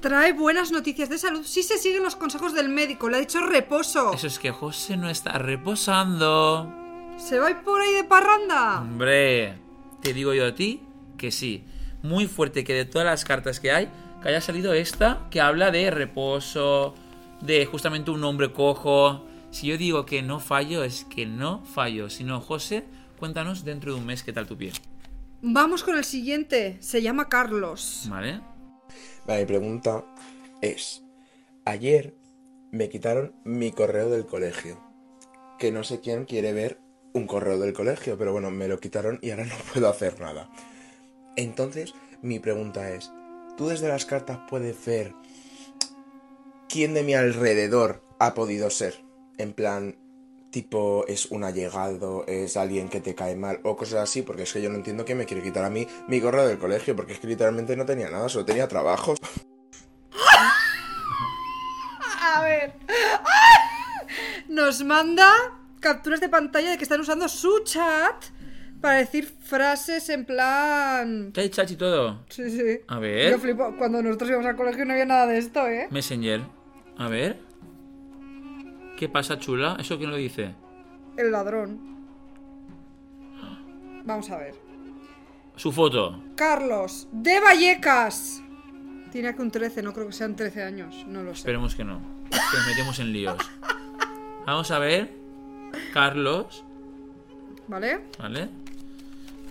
Trae 0.00 0.32
buenas 0.32 0.70
noticias 0.70 1.08
de 1.08 1.18
salud 1.18 1.44
si 1.44 1.64
se 1.64 1.76
siguen 1.76 2.04
los 2.04 2.14
consejos 2.14 2.54
del 2.54 2.68
médico. 2.68 3.08
Le 3.08 3.16
ha 3.16 3.20
dicho 3.20 3.40
reposo. 3.44 4.12
Eso 4.12 4.28
es 4.28 4.38
que 4.38 4.52
José 4.52 4.96
no 4.96 5.10
está 5.10 5.32
reposando. 5.38 6.72
¿Se 7.16 7.40
va 7.40 7.48
a 7.48 7.50
ir 7.50 7.56
por 7.64 7.80
ahí 7.80 7.92
de 7.94 8.04
parranda? 8.04 8.80
Hombre, 8.80 9.58
te 10.00 10.12
digo 10.12 10.32
yo 10.34 10.46
a 10.46 10.54
ti 10.54 10.82
que 11.16 11.32
sí. 11.32 11.64
Muy 12.02 12.28
fuerte 12.28 12.62
que 12.62 12.74
de 12.74 12.84
todas 12.84 13.06
las 13.06 13.24
cartas 13.24 13.58
que 13.58 13.72
hay, 13.72 13.88
que 14.22 14.28
haya 14.28 14.40
salido 14.40 14.72
esta 14.72 15.26
que 15.32 15.40
habla 15.40 15.72
de 15.72 15.90
reposo, 15.90 16.94
de 17.40 17.66
justamente 17.66 18.12
un 18.12 18.22
hombre 18.22 18.52
cojo. 18.52 19.26
Si 19.50 19.66
yo 19.66 19.76
digo 19.76 20.06
que 20.06 20.22
no 20.22 20.38
fallo, 20.38 20.84
es 20.84 21.06
que 21.06 21.26
no 21.26 21.64
fallo. 21.64 22.08
Si 22.08 22.22
no, 22.22 22.40
José, 22.40 22.84
cuéntanos 23.18 23.64
dentro 23.64 23.94
de 23.94 23.98
un 23.98 24.06
mes 24.06 24.22
qué 24.22 24.32
tal 24.32 24.46
tu 24.46 24.56
pie. 24.56 24.72
Vamos 25.42 25.82
con 25.82 25.96
el 25.96 26.04
siguiente. 26.04 26.76
Se 26.78 27.02
llama 27.02 27.28
Carlos. 27.28 28.06
¿Vale? 28.08 28.40
Mi 29.28 29.44
pregunta 29.44 30.04
es, 30.62 31.02
ayer 31.66 32.14
me 32.70 32.88
quitaron 32.88 33.34
mi 33.44 33.72
correo 33.72 34.08
del 34.08 34.24
colegio, 34.24 34.80
que 35.58 35.70
no 35.70 35.84
sé 35.84 36.00
quién 36.00 36.24
quiere 36.24 36.54
ver 36.54 36.78
un 37.12 37.26
correo 37.26 37.58
del 37.58 37.74
colegio, 37.74 38.16
pero 38.16 38.32
bueno, 38.32 38.50
me 38.50 38.68
lo 38.68 38.80
quitaron 38.80 39.18
y 39.20 39.30
ahora 39.30 39.44
no 39.44 39.54
puedo 39.70 39.90
hacer 39.90 40.18
nada. 40.18 40.48
Entonces, 41.36 41.92
mi 42.22 42.38
pregunta 42.38 42.90
es, 42.90 43.12
¿tú 43.58 43.68
desde 43.68 43.88
las 43.88 44.06
cartas 44.06 44.38
puedes 44.48 44.82
ver 44.86 45.12
quién 46.66 46.94
de 46.94 47.02
mi 47.02 47.12
alrededor 47.12 48.02
ha 48.18 48.32
podido 48.32 48.70
ser? 48.70 48.94
En 49.36 49.52
plan, 49.52 49.98
tipo, 50.62 51.04
es 51.06 51.26
un 51.26 51.44
allegado, 51.44 52.24
es 52.26 52.56
alguien 52.56 52.88
que 52.88 53.00
te 53.00 53.14
cae 53.14 53.36
mal 53.36 53.60
o 53.62 53.76
cosas 53.76 54.00
así, 54.00 54.22
porque 54.22 54.42
es 54.42 54.52
que 54.52 54.60
yo 54.60 54.68
no 54.68 54.74
entiendo 54.74 55.04
que 55.04 55.14
me 55.14 55.24
quiere 55.24 55.40
quitar 55.40 55.64
a 55.64 55.70
mí 55.70 55.86
mi 56.08 56.20
correo 56.20 56.48
del 56.48 56.58
colegio, 56.58 56.96
porque 56.96 57.12
es 57.12 57.20
que 57.20 57.28
literalmente 57.28 57.76
no 57.76 57.86
tenía 57.86 58.10
nada, 58.10 58.28
solo 58.28 58.44
tenía 58.44 58.66
trabajos. 58.66 59.20
A 62.34 62.42
ver. 62.42 62.72
Nos 64.48 64.82
manda 64.82 65.32
capturas 65.78 66.20
de 66.20 66.28
pantalla 66.28 66.70
de 66.70 66.76
que 66.76 66.82
están 66.82 67.00
usando 67.00 67.28
su 67.28 67.60
chat 67.62 68.16
para 68.80 68.96
decir 68.96 69.26
frases 69.26 70.08
en 70.08 70.24
plan. 70.24 71.30
¿Qué 71.32 71.42
hay 71.42 71.50
chachi 71.50 71.76
todo? 71.76 72.24
Sí, 72.30 72.50
sí. 72.50 72.80
A 72.88 72.98
ver. 72.98 73.30
Yo 73.30 73.38
flipo. 73.38 73.76
Cuando 73.78 74.02
nosotros 74.02 74.30
íbamos 74.30 74.48
al 74.48 74.56
colegio 74.56 74.84
no 74.84 74.94
había 74.94 75.06
nada 75.06 75.28
de 75.28 75.38
esto, 75.38 75.68
¿eh? 75.68 75.86
Messenger. 75.92 76.42
A 76.96 77.08
ver. 77.08 77.47
¿Qué 78.98 79.08
pasa, 79.08 79.38
chula? 79.38 79.76
¿Eso 79.78 79.96
quién 79.96 80.10
lo 80.10 80.16
dice? 80.16 80.56
El 81.16 81.30
ladrón. 81.30 81.78
Vamos 84.04 84.28
a 84.30 84.38
ver. 84.38 84.56
Su 85.54 85.70
foto. 85.70 86.20
Carlos, 86.34 87.06
de 87.12 87.38
Vallecas. 87.38 88.42
Tiene 89.12 89.28
aquí 89.28 89.40
un 89.40 89.52
13, 89.52 89.84
no 89.84 89.92
creo 89.92 90.08
que 90.08 90.12
sean 90.12 90.34
13 90.34 90.64
años. 90.64 91.04
No 91.06 91.22
lo 91.22 91.32
sé. 91.32 91.38
Esperemos 91.38 91.76
que 91.76 91.84
no. 91.84 92.00
Que 92.28 92.56
nos 92.56 92.66
metemos 92.66 92.98
en 92.98 93.12
líos. 93.12 93.36
Vamos 94.44 94.68
a 94.72 94.80
ver. 94.80 95.14
Carlos. 95.92 96.64
¿Vale? 97.68 98.00
¿Vale? 98.18 98.48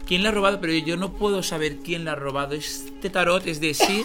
¿Quién 0.05 0.23
le 0.23 0.27
ha 0.27 0.31
robado? 0.31 0.60
Pero 0.60 0.73
yo 0.73 0.97
no 0.97 1.13
puedo 1.13 1.41
saber 1.41 1.77
quién 1.77 2.03
le 2.03 2.10
ha 2.10 2.15
robado. 2.15 2.53
Este 2.53 3.10
tarot 3.10 3.47
es 3.47 3.62
de 3.62 3.73
sí, 3.73 4.03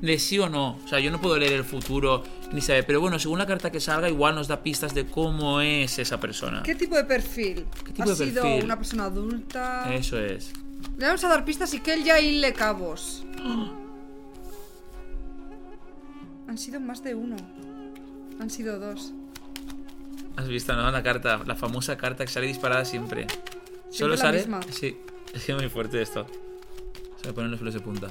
de 0.00 0.18
sí 0.18 0.38
o 0.38 0.48
no. 0.48 0.78
O 0.82 0.88
sea, 0.88 0.98
yo 0.98 1.10
no 1.10 1.20
puedo 1.20 1.36
leer 1.36 1.52
el 1.52 1.64
futuro 1.64 2.22
ni. 2.52 2.60
Pero 2.86 3.00
bueno, 3.00 3.18
según 3.18 3.38
la 3.38 3.46
carta 3.46 3.70
que 3.70 3.80
salga, 3.80 4.08
igual 4.08 4.34
nos 4.34 4.48
da 4.48 4.62
pistas 4.62 4.94
de 4.94 5.06
cómo 5.06 5.60
es 5.60 5.98
esa 5.98 6.18
persona. 6.20 6.62
¿Qué 6.62 6.74
tipo 6.74 6.96
de 6.96 7.04
perfil? 7.04 7.66
tipo 7.84 8.02
¿Ha 8.02 8.06
de 8.06 8.14
sido 8.16 8.42
perfil? 8.42 8.64
una 8.64 8.76
persona 8.76 9.04
adulta? 9.04 9.92
Eso 9.94 10.18
es. 10.18 10.52
Le 10.96 11.06
vamos 11.06 11.22
a 11.24 11.28
dar 11.28 11.44
pistas 11.44 11.72
y 11.74 11.80
que 11.80 11.92
él 11.94 12.04
ya 12.04 12.20
hile 12.20 12.52
cabos. 12.52 13.24
Han 16.48 16.56
sido 16.56 16.80
más 16.80 17.02
de 17.02 17.14
uno. 17.14 17.36
Han 18.40 18.48
sido 18.50 18.78
dos. 18.78 19.12
¿Has 20.36 20.48
visto, 20.48 20.74
no? 20.74 20.90
La 20.90 21.02
carta, 21.02 21.42
la 21.44 21.54
famosa 21.56 21.96
carta 21.96 22.24
que 22.24 22.30
sale 22.30 22.46
disparada 22.46 22.84
siempre. 22.84 23.26
¿Solo 23.90 24.14
la 24.14 24.20
sale? 24.20 24.38
misma. 24.38 24.60
Sí. 24.70 24.96
Es 25.34 25.44
que 25.44 25.52
es 25.52 25.58
muy 25.58 25.68
fuerte 25.68 26.00
esto. 26.00 26.26
Se 27.20 27.28
me 27.28 27.32
ponen 27.34 27.50
los 27.50 27.58
pelos 27.58 27.74
de 27.74 27.80
punta. 27.80 28.08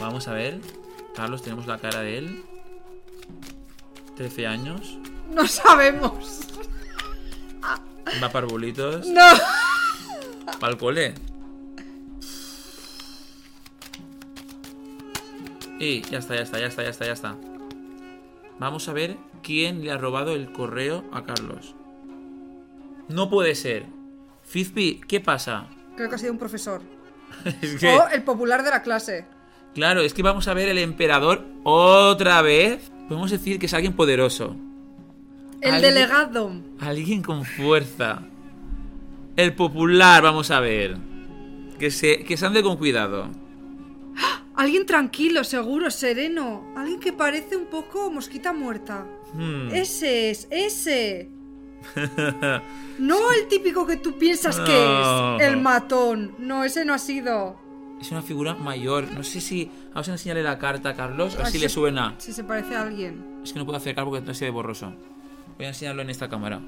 Vamos 0.00 0.28
a 0.28 0.32
ver. 0.34 0.58
Carlos, 1.14 1.42
tenemos 1.42 1.66
la 1.66 1.78
cara 1.78 2.00
de 2.00 2.18
él. 2.18 2.42
13 4.16 4.46
años. 4.46 4.98
No 5.30 5.46
sabemos. 5.46 6.40
Va 8.22 8.28
para 8.30 8.46
arbolitos. 8.46 9.06
No. 9.06 9.22
Para 10.60 10.72
el 10.72 10.78
cole. 10.78 11.14
Y 15.78 16.02
ya 16.02 16.18
está, 16.18 16.36
ya 16.36 16.42
está, 16.42 16.58
ya 16.60 16.66
está, 16.66 16.82
ya 16.82 16.90
está, 16.90 17.06
ya 17.06 17.12
está. 17.12 17.36
Vamos 18.58 18.88
a 18.88 18.92
ver 18.92 19.16
quién 19.42 19.82
le 19.84 19.90
ha 19.90 19.98
robado 19.98 20.34
el 20.34 20.52
correo 20.52 21.04
a 21.12 21.24
Carlos. 21.24 21.74
No 23.08 23.28
puede 23.28 23.54
ser. 23.54 23.86
Fizpi, 24.44 25.00
¿qué 25.08 25.20
pasa? 25.20 25.66
Creo 25.96 26.08
que 26.08 26.14
ha 26.14 26.18
sido 26.18 26.32
un 26.32 26.38
profesor. 26.38 26.82
Es 27.62 27.80
que, 27.80 27.88
O 27.88 28.08
el 28.08 28.22
popular 28.22 28.62
de 28.62 28.70
la 28.70 28.82
clase. 28.82 29.24
claro, 29.74 30.02
es 30.02 30.12
que 30.14 30.22
vamos 30.22 30.46
a 30.48 30.54
ver 30.54 30.68
el 30.68 30.78
emperador 30.78 31.44
otra 31.64 32.42
vez. 32.42 32.91
Podemos 33.12 33.30
decir 33.30 33.58
que 33.58 33.66
es 33.66 33.74
alguien 33.74 33.92
poderoso. 33.92 34.56
El 35.60 35.74
Alguien- 35.74 35.94
delegado. 35.94 36.50
Alguien 36.80 37.22
con 37.22 37.44
fuerza. 37.44 38.22
El 39.36 39.54
popular, 39.54 40.22
vamos 40.22 40.50
a 40.50 40.60
ver. 40.60 40.96
Que 41.78 41.90
se, 41.90 42.24
que 42.24 42.38
se 42.38 42.46
ande 42.46 42.62
con 42.62 42.78
cuidado. 42.78 43.28
Alguien 44.56 44.86
tranquilo, 44.86 45.44
seguro, 45.44 45.90
sereno. 45.90 46.72
Alguien 46.74 47.00
que 47.00 47.12
parece 47.12 47.54
un 47.54 47.66
poco 47.66 48.10
mosquita 48.10 48.54
muerta. 48.54 49.04
Hmm. 49.34 49.68
Ese 49.74 50.30
es, 50.30 50.48
ese. 50.50 51.28
No 52.98 53.30
el 53.32 53.46
típico 53.48 53.86
que 53.86 53.96
tú 53.96 54.16
piensas 54.18 54.58
que 54.58 54.72
No. 54.72 55.36
es. 55.38 55.46
El 55.46 55.58
matón. 55.58 56.34
No, 56.38 56.64
ese 56.64 56.86
no 56.86 56.94
ha 56.94 56.98
sido. 56.98 57.56
Es 58.02 58.10
una 58.10 58.20
figura 58.20 58.54
mayor. 58.54 59.08
No 59.12 59.22
sé 59.22 59.40
si. 59.40 59.70
Vamos 59.90 60.08
a 60.08 60.12
enseñarle 60.12 60.42
la 60.42 60.58
carta 60.58 60.88
a 60.88 60.96
Carlos, 60.96 61.34
a 61.34 61.36
ver 61.36 61.46
Ay, 61.46 61.52
si 61.52 61.58
le 61.60 61.68
suena. 61.68 62.16
Si 62.18 62.32
se 62.32 62.42
parece 62.42 62.74
a 62.74 62.82
alguien. 62.82 63.24
Es 63.44 63.52
que 63.52 63.60
no 63.60 63.64
puedo 63.64 63.78
acercar 63.78 64.04
porque 64.04 64.20
no 64.26 64.34
se 64.34 64.46
ve 64.46 64.50
borroso. 64.50 64.92
Voy 65.56 65.66
a 65.66 65.68
enseñarlo 65.68 66.02
en 66.02 66.10
esta 66.10 66.28
cámara. 66.28 66.60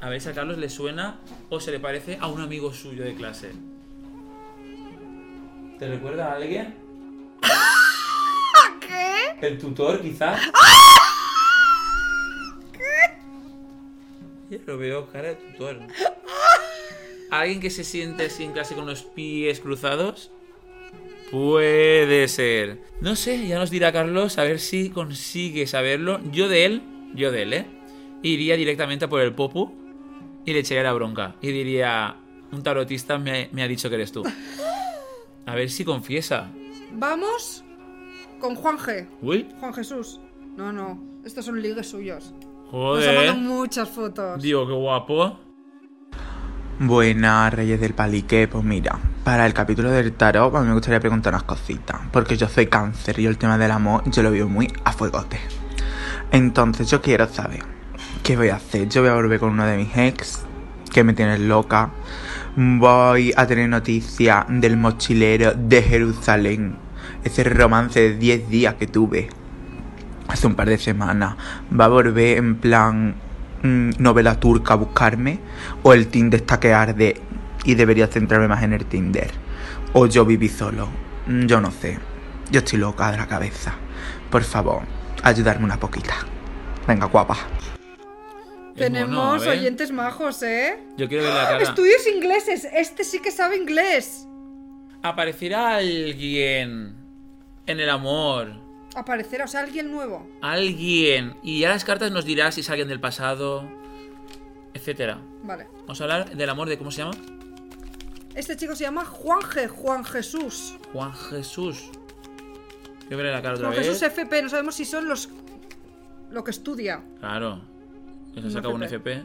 A 0.00 0.08
ver 0.08 0.20
si 0.20 0.28
a 0.28 0.34
Carlos 0.34 0.56
le 0.56 0.68
suena 0.68 1.18
o 1.50 1.58
se 1.58 1.72
le 1.72 1.80
parece 1.80 2.16
a 2.20 2.28
un 2.28 2.40
amigo 2.40 2.72
suyo 2.72 3.02
de 3.02 3.16
clase. 3.16 3.50
¿Te 5.80 5.88
recuerda 5.88 6.30
a 6.30 6.36
alguien? 6.36 6.76
¿Qué? 8.80 9.48
¿El 9.48 9.58
tutor, 9.58 10.00
quizás? 10.00 10.40
Yo 14.48 14.58
lo 14.64 14.78
veo 14.78 15.08
cara 15.10 15.30
de 15.30 15.34
tutor. 15.34 15.80
¿Alguien 17.32 17.58
que 17.58 17.70
se 17.70 17.82
siente 17.82 18.26
así 18.26 18.44
en 18.44 18.52
clase 18.52 18.76
con 18.76 18.86
los 18.86 19.02
pies 19.02 19.58
cruzados? 19.58 20.30
Puede 21.30 22.26
ser. 22.28 22.82
No 23.00 23.14
sé, 23.14 23.46
ya 23.46 23.58
nos 23.58 23.70
dirá 23.70 23.92
Carlos 23.92 24.38
a 24.38 24.44
ver 24.44 24.58
si 24.58 24.90
consigue 24.90 25.66
saberlo. 25.66 26.20
Yo 26.32 26.48
de 26.48 26.64
él, 26.64 26.82
yo 27.14 27.30
de 27.30 27.42
él, 27.42 27.52
¿eh? 27.52 27.66
Iría 28.22 28.56
directamente 28.56 29.04
a 29.04 29.08
por 29.08 29.20
el 29.20 29.34
Popu 29.34 29.72
y 30.44 30.52
le 30.52 30.60
echaría 30.60 30.82
la 30.82 30.92
bronca. 30.94 31.36
Y 31.42 31.52
diría, 31.52 32.16
un 32.50 32.62
tarotista 32.62 33.18
me, 33.18 33.48
me 33.52 33.62
ha 33.62 33.68
dicho 33.68 33.88
que 33.88 33.96
eres 33.96 34.10
tú. 34.12 34.24
A 35.46 35.54
ver 35.54 35.70
si 35.70 35.84
confiesa. 35.84 36.50
Vamos 36.92 37.62
con 38.40 38.54
Juan 38.54 38.78
G. 38.78 39.06
Uy, 39.20 39.46
Juan 39.60 39.74
Jesús. 39.74 40.20
No, 40.56 40.72
no. 40.72 40.98
Estos 41.24 41.44
son 41.44 41.60
ligues 41.60 41.88
suyos. 41.88 42.32
Nos 42.32 42.66
ha 42.66 42.70
joder. 42.70 43.16
mandado 43.16 43.38
muchas 43.38 43.88
fotos. 43.88 44.42
Digo, 44.42 44.66
qué 44.66 44.72
guapo. 44.72 45.38
Buenas, 46.80 47.52
Reyes 47.52 47.80
del 47.80 47.92
Palique. 47.92 48.46
Pues 48.46 48.62
mira, 48.62 49.00
para 49.24 49.46
el 49.46 49.52
capítulo 49.52 49.90
del 49.90 50.12
tarot, 50.12 50.54
a 50.54 50.60
mí 50.60 50.68
me 50.68 50.74
gustaría 50.74 51.00
preguntar 51.00 51.32
unas 51.32 51.42
cositas. 51.42 52.00
Porque 52.12 52.36
yo 52.36 52.48
soy 52.48 52.68
cáncer 52.68 53.18
y 53.18 53.26
el 53.26 53.36
tema 53.36 53.58
del 53.58 53.72
amor 53.72 54.04
yo 54.06 54.22
lo 54.22 54.30
veo 54.30 54.48
muy 54.48 54.72
a 54.84 54.92
fuegote. 54.92 55.40
Entonces, 56.30 56.88
yo 56.88 57.02
quiero 57.02 57.26
saber 57.26 57.64
qué 58.22 58.36
voy 58.36 58.50
a 58.50 58.56
hacer. 58.56 58.88
Yo 58.88 59.00
voy 59.00 59.10
a 59.10 59.14
volver 59.14 59.40
con 59.40 59.50
uno 59.50 59.66
de 59.66 59.76
mis 59.76 59.96
ex, 59.96 60.44
que 60.92 61.02
me 61.02 61.14
tiene 61.14 61.36
loca. 61.40 61.90
Voy 62.54 63.34
a 63.36 63.44
tener 63.48 63.68
noticia 63.68 64.46
del 64.48 64.76
mochilero 64.76 65.54
de 65.54 65.82
Jerusalén. 65.82 66.76
Ese 67.24 67.42
romance 67.42 67.98
de 67.98 68.14
10 68.14 68.48
días 68.50 68.74
que 68.74 68.86
tuve 68.86 69.30
hace 70.28 70.46
un 70.46 70.54
par 70.54 70.68
de 70.68 70.78
semanas. 70.78 71.34
Va 71.78 71.86
a 71.86 71.88
volver 71.88 72.38
en 72.38 72.54
plan 72.54 73.16
mm, 73.62 73.90
novela 73.98 74.38
turca 74.38 74.74
buscarme. 74.74 75.38
O 75.82 75.92
el 75.92 76.08
Tinder 76.08 76.40
está 76.40 76.60
que 76.60 76.72
arde 76.72 77.20
y 77.64 77.74
debería 77.74 78.06
centrarme 78.06 78.48
más 78.48 78.62
en 78.62 78.72
el 78.72 78.84
Tinder. 78.86 79.30
O 79.92 80.06
yo 80.06 80.24
viví 80.24 80.48
solo. 80.48 80.88
Mm, 81.26 81.46
Yo 81.46 81.60
no 81.60 81.70
sé. 81.70 81.98
Yo 82.50 82.60
estoy 82.60 82.78
loca 82.78 83.10
de 83.10 83.18
la 83.18 83.26
cabeza. 83.26 83.74
Por 84.30 84.42
favor, 84.42 84.82
ayudarme 85.22 85.64
una 85.64 85.78
poquita. 85.78 86.14
Venga, 86.86 87.06
guapa. 87.06 87.36
Tenemos 88.74 89.10
mono, 89.10 89.40
ver. 89.40 89.48
oyentes 89.50 89.90
majos, 89.90 90.42
¿eh? 90.42 90.78
Yo 90.96 91.08
quiero 91.08 91.24
ver 91.24 91.34
la 91.34 91.44
cara. 91.48 91.62
Estudios 91.62 92.06
ingleses. 92.06 92.66
Este 92.72 93.04
sí 93.04 93.18
que 93.18 93.30
sabe 93.30 93.56
inglés. 93.56 94.26
Aparecerá 95.02 95.76
alguien 95.76 96.94
en 97.66 97.80
el 97.80 97.90
amor. 97.90 98.67
Aparecerá, 98.94 99.44
o 99.44 99.48
sea, 99.48 99.60
alguien 99.60 99.90
nuevo. 99.92 100.26
Alguien. 100.40 101.36
Y 101.42 101.60
ya 101.60 101.68
las 101.70 101.84
cartas 101.84 102.10
nos 102.10 102.24
dirá 102.24 102.50
si 102.52 102.60
es 102.62 102.70
alguien 102.70 102.88
del 102.88 103.00
pasado, 103.00 103.68
etcétera. 104.74 105.20
Vale. 105.44 105.66
Vamos 105.82 106.00
a 106.00 106.04
hablar 106.04 106.36
del 106.36 106.48
amor 106.50 106.68
de 106.68 106.78
cómo 106.78 106.90
se 106.90 107.02
llama. 107.02 107.12
Este 108.34 108.56
chico 108.56 108.74
se 108.76 108.84
llama 108.84 109.04
Juanje, 109.04 109.68
Juan 109.68 110.04
Jesús. 110.04 110.76
Juan 110.92 111.12
Jesús. 111.12 111.90
Quiero 113.00 113.16
verle 113.18 113.32
la 113.32 113.42
cara 113.42 113.54
otra 113.54 113.68
Juan 113.68 113.78
vez. 113.78 113.86
Jesús 113.88 114.02
FP, 114.02 114.42
no 114.42 114.48
sabemos 114.48 114.74
si 114.74 114.84
son 114.84 115.08
los. 115.08 115.28
lo 116.30 116.44
que 116.44 116.50
estudia. 116.50 117.02
Claro. 117.20 117.60
Que 118.34 118.42
se 118.42 118.50
saca 118.50 118.68
un 118.68 118.82
FP. 118.82 119.22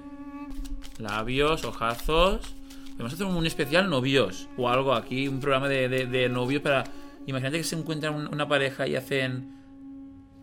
Labios, 0.99 1.63
ojazos. 1.65 2.56
Podemos 2.91 3.13
hacer 3.13 3.26
un 3.26 3.45
especial 3.45 3.89
novios. 3.89 4.47
O 4.58 4.69
algo 4.69 4.93
aquí, 4.93 5.28
un 5.28 5.39
programa 5.39 5.67
de, 5.67 5.89
de- 5.89 6.06
de 6.06 6.30
novios 6.30 6.62
para. 6.62 6.84
Imagínate 7.25 7.57
que 7.57 7.63
se 7.63 7.75
encuentran 7.75 8.13
un- 8.15 8.27
una 8.33 8.47
pareja 8.47 8.88
y 8.88 8.95
hacen. 8.95 9.51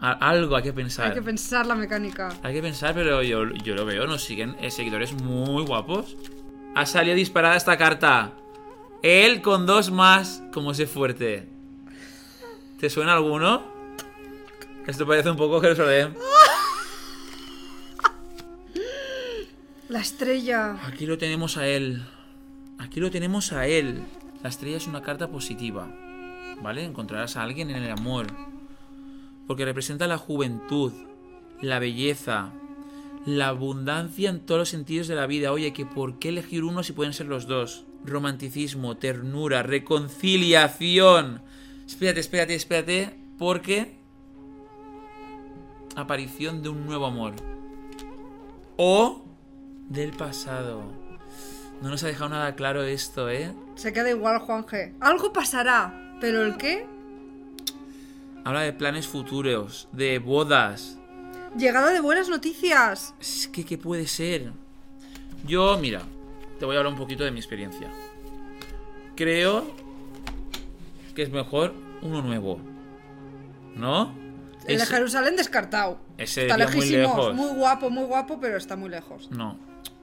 a- 0.03 0.13
algo 0.31 0.57
hay 0.57 0.63
que 0.63 0.73
pensar. 0.73 1.09
Hay 1.09 1.15
que 1.15 1.21
pensar 1.23 1.67
la 1.67 1.75
mecánica. 1.75 2.31
Hay 2.43 2.55
que 2.55 2.63
pensar, 2.63 2.95
pero 2.95 3.23
yo, 3.23 3.45
yo 3.63 3.75
lo 3.75 3.85
veo, 3.85 4.07
nos 4.07 4.25
siguen 4.25 4.57
eh, 4.61 4.71
seguidores 4.71 5.13
muy 5.13 5.63
guapos. 5.65 6.17
Ha 6.75 6.87
salido 6.87 7.15
disparada 7.17 7.55
esta 7.57 7.77
carta. 7.77 8.33
Él 9.03 9.43
con 9.43 9.67
dos 9.67 9.91
más, 9.91 10.43
como 10.55 10.71
ese 10.73 10.87
fuerte. 10.87 11.49
¿Te 12.79 12.89
suena 12.89 13.13
alguno? 13.13 13.63
Esto 14.87 15.07
parece 15.07 15.31
un 15.31 15.37
poco 15.37 15.61
Jerusalén. 15.61 16.15
La 19.89 20.01
estrella. 20.01 20.79
Aquí 20.87 21.05
lo 21.07 21.19
tenemos 21.19 21.57
a 21.57 21.67
él. 21.67 22.03
Aquí 22.79 23.01
lo 23.01 23.11
tenemos 23.11 23.53
a 23.53 23.67
él. 23.67 24.03
La 24.43 24.49
estrella 24.49 24.77
es 24.77 24.87
una 24.87 25.03
carta 25.03 25.29
positiva. 25.29 25.89
¿Vale? 26.63 26.85
Encontrarás 26.85 27.37
a 27.37 27.43
alguien 27.43 27.71
en 27.71 27.83
el 27.83 27.91
amor. 27.91 28.27
Porque 29.47 29.65
representa 29.65 30.07
la 30.07 30.19
juventud, 30.19 30.93
la 31.61 31.79
belleza, 31.79 32.53
la 33.27 33.49
abundancia 33.49 34.31
en 34.31 34.41
todos 34.41 34.61
los 34.61 34.69
sentidos 34.69 35.09
de 35.09 35.15
la 35.15 35.27
vida. 35.27 35.53
Oye, 35.53 35.73
que 35.73 35.87
¿por 35.87 36.19
qué 36.19 36.31
elegir 36.31 36.65
uno 36.65 36.83
si 36.83 36.93
pueden 36.93 37.13
ser 37.13 37.27
los 37.27 37.47
dos? 37.47 37.85
Romanticismo, 38.05 38.97
ternura, 38.97 39.63
reconciliación. 39.63 41.43
Espérate, 41.87 42.21
espérate, 42.21 42.55
espérate. 42.55 43.19
Porque... 43.39 43.99
Aparición 45.97 46.63
de 46.63 46.69
un 46.69 46.87
nuevo 46.87 47.07
amor. 47.07 47.35
O 48.77 49.25
del 49.89 50.13
pasado. 50.13 50.83
No 51.83 51.89
nos 51.89 52.05
ha 52.05 52.07
dejado 52.07 52.31
nada 52.31 52.55
claro 52.55 52.83
esto, 52.85 53.29
¿eh? 53.29 53.53
Se 53.75 53.93
queda 53.93 54.11
igual, 54.11 54.39
Juanje. 54.39 54.95
Algo 55.01 55.33
pasará, 55.33 56.10
pero 56.21 56.45
¿el 56.45 56.57
qué? 56.57 56.87
Habla 58.45 58.63
de 58.63 58.73
planes 58.73 59.07
futuros, 59.07 59.89
de 59.93 60.19
bodas. 60.19 60.99
Llegada 61.57 61.91
de 61.91 62.01
buenas 62.01 62.29
noticias. 62.29 63.15
Es 63.21 63.49
que, 63.49 63.65
¿qué 63.65 63.77
puede 63.79 64.07
ser? 64.07 64.53
Yo, 65.47 65.77
mira, 65.79 66.03
te 66.59 66.65
voy 66.65 66.77
a 66.77 66.79
hablar 66.79 66.93
un 66.93 66.99
poquito 66.99 67.25
de 67.25 67.31
mi 67.33 67.39
experiencia. 67.39 67.89
Creo 69.17 69.67
que 71.15 71.23
es 71.23 71.31
mejor 71.31 71.75
uno 72.03 72.23
nuevo. 72.23 72.61
¿No? 73.75 74.15
El 74.67 74.79
de 74.79 74.85
Ese- 74.85 74.95
Jerusalén 74.95 75.37
descartado. 75.37 75.99
ese 76.19 76.43
está 76.43 76.57
decía 76.57 76.75
muy 76.77 76.87
lejísimos. 76.87 77.17
lejos. 77.17 77.35
Muy 77.35 77.51
guapo, 77.59 77.91
muy 77.91 78.05
guapo, 78.05 78.39
pero 78.41 78.57
está 78.57 78.77
muy 78.77 78.89
lejos. 78.91 79.31
No, 79.31 79.57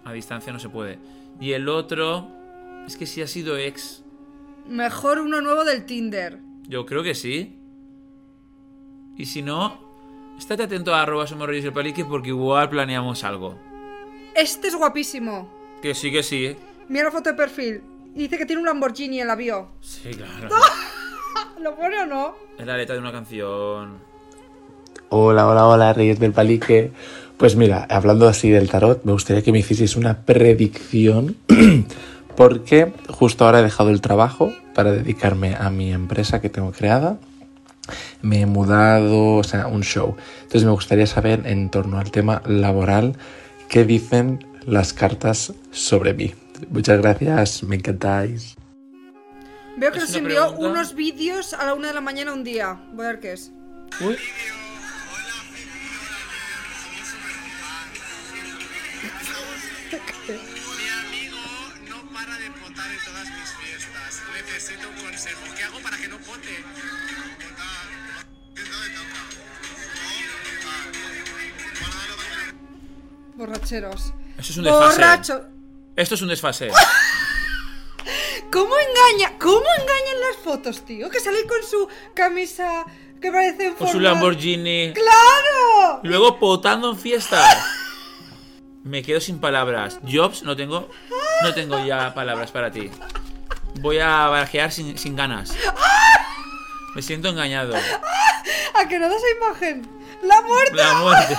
a 0.03 0.13
distancia 0.13 0.51
no 0.51 0.59
se 0.59 0.69
puede. 0.69 0.99
Y 1.39 1.53
el 1.53 1.69
otro, 1.69 2.27
es 2.87 2.97
que 2.97 3.05
si 3.05 3.21
ha 3.21 3.27
sido 3.27 3.57
ex, 3.57 4.03
Mejor 4.67 5.19
uno 5.19 5.41
nuevo 5.41 5.63
del 5.63 5.85
Tinder. 5.85 6.39
yo 6.67 6.85
creo 6.85 7.03
que 7.03 7.15
sí. 7.15 7.53
Y 9.17 9.25
si 9.25 9.41
no, 9.41 9.79
estate 10.37 10.63
atento 10.63 10.93
a 10.93 11.01
arroba 11.01 11.25
somos 11.25 11.47
reyes 11.47 11.63
del 11.63 11.73
palique 11.73 12.05
porque 12.05 12.29
igual 12.29 12.69
planeamos 12.69 13.23
algo. 13.23 13.57
Este 14.35 14.67
es 14.67 14.75
guapísimo. 14.75 15.49
Que 15.81 15.95
sí, 15.95 16.11
que 16.11 16.21
sí. 16.21 16.55
Mira 16.89 17.05
la 17.05 17.11
foto 17.11 17.29
de 17.31 17.35
perfil. 17.35 17.81
Y 18.13 18.19
dice 18.23 18.37
que 18.37 18.45
tiene 18.45 18.59
un 18.61 18.65
Lamborghini 18.67 19.21
en 19.21 19.27
la 19.27 19.35
bio. 19.35 19.69
Sí, 19.81 20.11
claro. 20.11 20.49
¿Lo 21.61 21.75
pone 21.75 21.99
o 22.03 22.05
no? 22.05 22.35
Es 22.57 22.65
la 22.65 22.77
letra 22.77 22.95
de 22.95 23.01
una 23.01 23.11
canción. 23.11 23.97
Hola, 25.09 25.47
hola, 25.47 25.67
hola, 25.67 25.93
Reyes 25.93 26.19
del 26.19 26.33
Palique. 26.33 26.91
Pues 27.37 27.55
mira, 27.55 27.85
hablando 27.89 28.27
así 28.27 28.49
del 28.49 28.69
tarot, 28.69 29.03
me 29.05 29.11
gustaría 29.13 29.41
que 29.43 29.51
me 29.51 29.59
hicieseis 29.59 29.95
una 29.95 30.25
predicción, 30.25 31.37
porque 32.37 32.93
justo 33.09 33.45
ahora 33.45 33.59
he 33.59 33.63
dejado 33.63 33.89
el 33.89 33.99
trabajo 33.99 34.53
para 34.75 34.91
dedicarme 34.91 35.55
a 35.55 35.71
mi 35.71 35.91
empresa 35.91 36.39
que 36.39 36.49
tengo 36.49 36.71
creada. 36.71 37.17
Me 38.21 38.41
he 38.41 38.45
mudado, 38.45 39.37
o 39.37 39.43
sea, 39.43 39.65
un 39.65 39.81
show. 39.81 40.15
Entonces 40.43 40.63
me 40.63 40.71
gustaría 40.71 41.07
saber 41.07 41.41
en 41.47 41.71
torno 41.71 41.99
al 41.99 42.11
tema 42.11 42.43
laboral 42.45 43.17
qué 43.69 43.85
dicen 43.85 44.45
las 44.65 44.93
cartas 44.93 45.53
sobre 45.71 46.13
mí. 46.13 46.35
Muchas 46.69 47.01
gracias, 47.01 47.63
me 47.63 47.77
encantáis. 47.77 48.55
Veo 49.75 49.91
que 49.91 49.99
nos 49.99 50.13
envió 50.15 50.49
pregunta. 50.49 50.69
unos 50.69 50.93
vídeos 50.93 51.53
a 51.53 51.65
la 51.65 51.73
una 51.73 51.87
de 51.87 51.95
la 51.95 52.01
mañana 52.01 52.33
un 52.33 52.43
día. 52.43 52.79
Voy 52.93 53.05
a 53.05 53.09
ver 53.09 53.19
qué 53.19 53.33
es. 53.33 53.51
Uy. 53.99 54.15
Borracheros. 73.35 74.13
Eso 74.37 74.51
es 74.51 74.57
un 74.57 74.63
desfase. 74.63 74.95
Borracho. 74.95 75.45
Esto 75.95 76.15
es 76.15 76.21
un 76.21 76.29
desfase. 76.29 76.69
¿Cómo 78.51 78.73
engaña? 78.75 79.37
¿Cómo 79.39 79.65
engañan 79.79 80.21
las 80.27 80.43
fotos, 80.43 80.85
tío? 80.85 81.09
Que 81.09 81.19
sale 81.19 81.45
con 81.45 81.61
su 81.63 81.87
camisa 82.13 82.85
que 83.21 83.31
parece 83.31 83.73
Con 83.73 83.87
su 83.87 83.99
Lamborghini. 83.99 84.93
¡Claro! 84.93 85.99
Luego 86.03 86.39
potando 86.39 86.91
en 86.91 86.97
fiestas. 86.97 87.57
Me 88.83 89.03
quedo 89.03 89.19
sin 89.19 89.39
palabras. 89.39 89.99
Jobs, 90.09 90.43
no 90.43 90.55
tengo. 90.55 90.89
No 91.43 91.53
tengo 91.53 91.83
ya 91.85 92.13
palabras 92.13 92.51
para 92.51 92.71
ti. 92.71 92.89
Voy 93.81 93.99
a 93.99 94.27
barajear 94.27 94.71
sin, 94.71 94.97
sin 94.97 95.15
ganas. 95.15 95.55
Me 96.97 97.03
siento 97.03 97.27
engañado. 97.27 97.75
¿A 97.75 98.87
que 98.87 98.97
no 98.97 99.07
da 99.07 99.15
esa 99.15 99.27
imagen? 99.37 99.87
¡La 100.23 100.41
muerte! 100.41 100.75
La 100.75 100.93
muerte. 100.95 101.37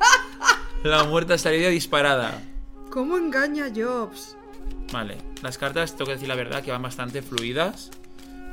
La 0.82 1.04
muerte 1.04 1.32
ha 1.32 1.38
salido 1.38 1.70
disparada. 1.70 2.42
¿Cómo 2.90 3.16
engaña 3.16 3.70
Jobs? 3.74 4.36
Vale, 4.92 5.16
las 5.40 5.56
cartas, 5.56 5.92
tengo 5.92 6.08
que 6.08 6.12
decir 6.12 6.28
la 6.28 6.34
verdad, 6.34 6.62
que 6.62 6.72
van 6.72 6.82
bastante 6.82 7.22
fluidas. 7.22 7.90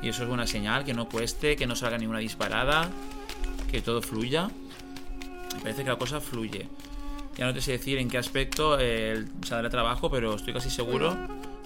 Y 0.02 0.08
eso 0.08 0.24
es 0.24 0.30
buena 0.30 0.48
señal, 0.48 0.86
que 0.86 0.94
no 0.94 1.10
cueste, 1.10 1.58
que 1.58 1.68
no 1.68 1.76
salga 1.76 1.98
ninguna 1.98 2.20
disparada, 2.20 2.90
que 3.70 3.82
todo 3.82 4.02
fluya. 4.02 4.50
Me 5.56 5.60
parece 5.60 5.84
que 5.84 5.90
la 5.90 5.98
cosa 5.98 6.22
fluye. 6.22 6.70
Ya 7.36 7.48
no 7.48 7.54
te 7.54 7.60
sé 7.60 7.74
decir 7.74 7.98
en 7.98 8.10
qué 8.10 8.18
aspecto 8.18 8.78
eh, 8.80 9.26
saldrá 9.46 9.70
trabajo, 9.70 10.10
pero 10.10 10.36
estoy 10.36 10.54
casi 10.54 10.70
seguro 10.70 11.18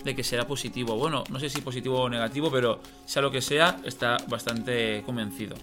de 0.07 0.15
que 0.15 0.23
será 0.23 0.47
positivo. 0.47 0.95
Bueno, 0.95 1.25
no 1.29 1.39
sé 1.39 1.49
si 1.49 1.59
positivo 1.61 2.01
o 2.01 2.09
negativo, 2.09 2.49
pero 2.49 2.79
sea 3.05 3.21
lo 3.21 3.29
que 3.29 3.41
sea, 3.41 3.77
está 3.83 4.17
bastante 4.27 5.03
convencido. 5.05 5.55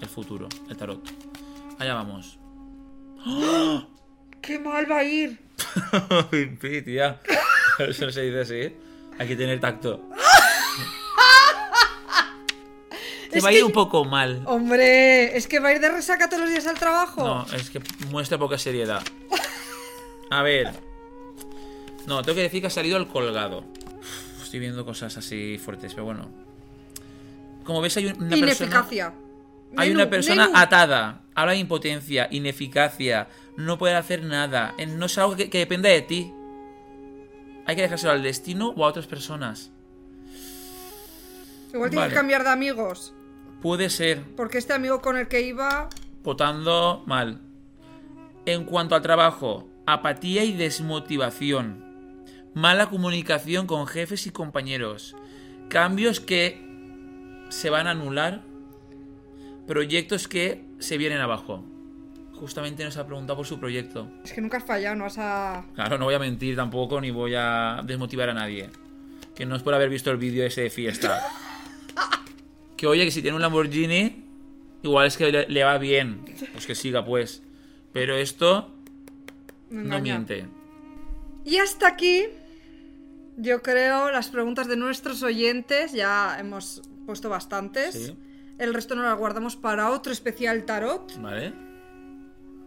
El 0.00 0.08
futuro, 0.08 0.48
el 0.68 0.76
tarot. 0.76 1.00
Allá 1.78 1.94
vamos. 1.94 2.38
¡Qué 4.40 4.58
mal 4.58 4.90
va 4.90 4.98
a 4.98 5.04
ir! 5.04 5.38
Pimpi, 6.30 6.82
tía. 6.82 7.20
Eso 7.78 8.06
no 8.06 8.12
se 8.12 8.22
dice 8.22 8.40
así. 8.40 8.76
Hay 9.18 9.28
que 9.28 9.36
tener 9.36 9.60
tacto. 9.60 10.00
Te 13.30 13.38
Es 13.38 13.44
va 13.44 13.48
a 13.50 13.52
ir 13.52 13.64
un 13.64 13.72
poco 13.72 14.04
mal. 14.06 14.42
Hombre, 14.46 15.36
es 15.36 15.46
que 15.46 15.60
va 15.60 15.68
a 15.68 15.72
ir 15.74 15.80
de 15.80 15.90
resaca 15.90 16.28
todos 16.28 16.42
los 16.42 16.50
días 16.50 16.66
al 16.66 16.78
trabajo. 16.78 17.22
No, 17.22 17.46
es 17.54 17.68
que 17.68 17.80
muestra 18.10 18.38
poca 18.38 18.56
seriedad. 18.56 19.02
A 20.30 20.42
ver. 20.42 20.85
No, 22.06 22.22
tengo 22.22 22.36
que 22.36 22.42
decir 22.42 22.60
que 22.60 22.66
ha 22.68 22.70
salido 22.70 22.96
el 22.98 23.06
colgado. 23.08 23.64
Uf, 23.98 24.42
Estoy 24.44 24.60
viendo 24.60 24.84
cosas 24.84 25.16
así 25.16 25.58
fuertes, 25.58 25.92
pero 25.94 26.04
bueno. 26.04 26.28
Como 27.64 27.80
ves, 27.80 27.96
hay 27.96 28.06
un- 28.06 28.12
una 28.22 28.36
persona. 28.36 28.36
Ineficacia. 28.66 29.14
Hay 29.76 29.88
Menú, 29.88 30.00
una 30.02 30.10
persona 30.10 30.46
menú. 30.46 30.58
atada. 30.58 31.22
Habla 31.34 31.52
de 31.52 31.58
impotencia, 31.58 32.28
ineficacia. 32.30 33.28
No 33.56 33.76
puede 33.78 33.94
hacer 33.94 34.22
nada. 34.22 34.74
No 34.96 35.06
es 35.06 35.18
algo 35.18 35.34
que, 35.36 35.50
que 35.50 35.58
dependa 35.58 35.88
de 35.88 36.02
ti. 36.02 36.32
Hay 37.66 37.74
que 37.74 37.82
dejárselo 37.82 38.12
al 38.12 38.22
destino 38.22 38.68
o 38.76 38.84
a 38.84 38.88
otras 38.88 39.06
personas. 39.08 39.72
Igual 41.74 41.90
tienes 41.90 42.04
Vale. 42.04 42.10
que 42.10 42.14
cambiar 42.16 42.44
de 42.44 42.50
amigos. 42.50 43.12
Puede 43.60 43.90
ser. 43.90 44.22
Porque 44.36 44.58
este 44.58 44.72
amigo 44.72 45.02
con 45.02 45.16
el 45.16 45.26
que 45.28 45.40
iba. 45.42 45.88
Votando 46.22 47.02
mal. 47.06 47.40
En 48.46 48.64
cuanto 48.64 48.94
al 48.94 49.02
trabajo, 49.02 49.68
apatía 49.86 50.44
y 50.44 50.52
desmotivación. 50.52 51.84
Mala 52.56 52.88
comunicación 52.88 53.66
con 53.66 53.86
jefes 53.86 54.26
y 54.26 54.30
compañeros. 54.30 55.14
Cambios 55.68 56.20
que 56.20 56.58
se 57.50 57.68
van 57.68 57.86
a 57.86 57.90
anular. 57.90 58.40
Proyectos 59.66 60.26
que 60.26 60.64
se 60.78 60.96
vienen 60.96 61.18
abajo. 61.18 61.62
Justamente 62.32 62.82
nos 62.82 62.96
ha 62.96 63.04
preguntado 63.06 63.36
por 63.36 63.46
su 63.46 63.60
proyecto. 63.60 64.10
Es 64.24 64.32
que 64.32 64.40
nunca 64.40 64.56
has 64.56 64.64
fallado, 64.64 64.96
no 64.96 65.04
vas 65.04 65.18
a. 65.18 65.66
Claro, 65.74 65.98
no 65.98 66.06
voy 66.06 66.14
a 66.14 66.18
mentir 66.18 66.56
tampoco 66.56 66.98
ni 66.98 67.10
voy 67.10 67.34
a 67.36 67.82
desmotivar 67.84 68.30
a 68.30 68.32
nadie. 68.32 68.70
Que 69.34 69.44
no 69.44 69.54
es 69.54 69.62
por 69.62 69.74
haber 69.74 69.90
visto 69.90 70.10
el 70.10 70.16
vídeo 70.16 70.46
ese 70.46 70.62
de 70.62 70.70
fiesta. 70.70 71.22
Que 72.74 72.86
oye, 72.86 73.04
que 73.04 73.10
si 73.10 73.20
tiene 73.20 73.36
un 73.36 73.42
Lamborghini, 73.42 74.24
igual 74.82 75.08
es 75.08 75.18
que 75.18 75.30
le, 75.30 75.46
le 75.46 75.62
va 75.62 75.76
bien. 75.76 76.24
Pues 76.52 76.66
que 76.66 76.74
siga, 76.74 77.04
pues. 77.04 77.42
Pero 77.92 78.16
esto 78.16 78.72
no 79.68 80.00
miente. 80.00 80.46
Y 81.44 81.58
hasta 81.58 81.88
aquí, 81.88 82.24
yo 83.36 83.62
creo, 83.62 84.10
las 84.10 84.28
preguntas 84.28 84.66
de 84.66 84.76
nuestros 84.76 85.22
oyentes. 85.22 85.92
Ya 85.92 86.36
hemos 86.38 86.82
puesto 87.04 87.28
bastantes. 87.28 87.94
Sí. 87.94 88.16
El 88.58 88.72
resto 88.72 88.94
nos 88.94 89.04
las 89.04 89.18
guardamos 89.18 89.56
para 89.56 89.90
otro 89.90 90.12
especial 90.12 90.64
tarot. 90.64 91.20
¿Vale? 91.20 91.52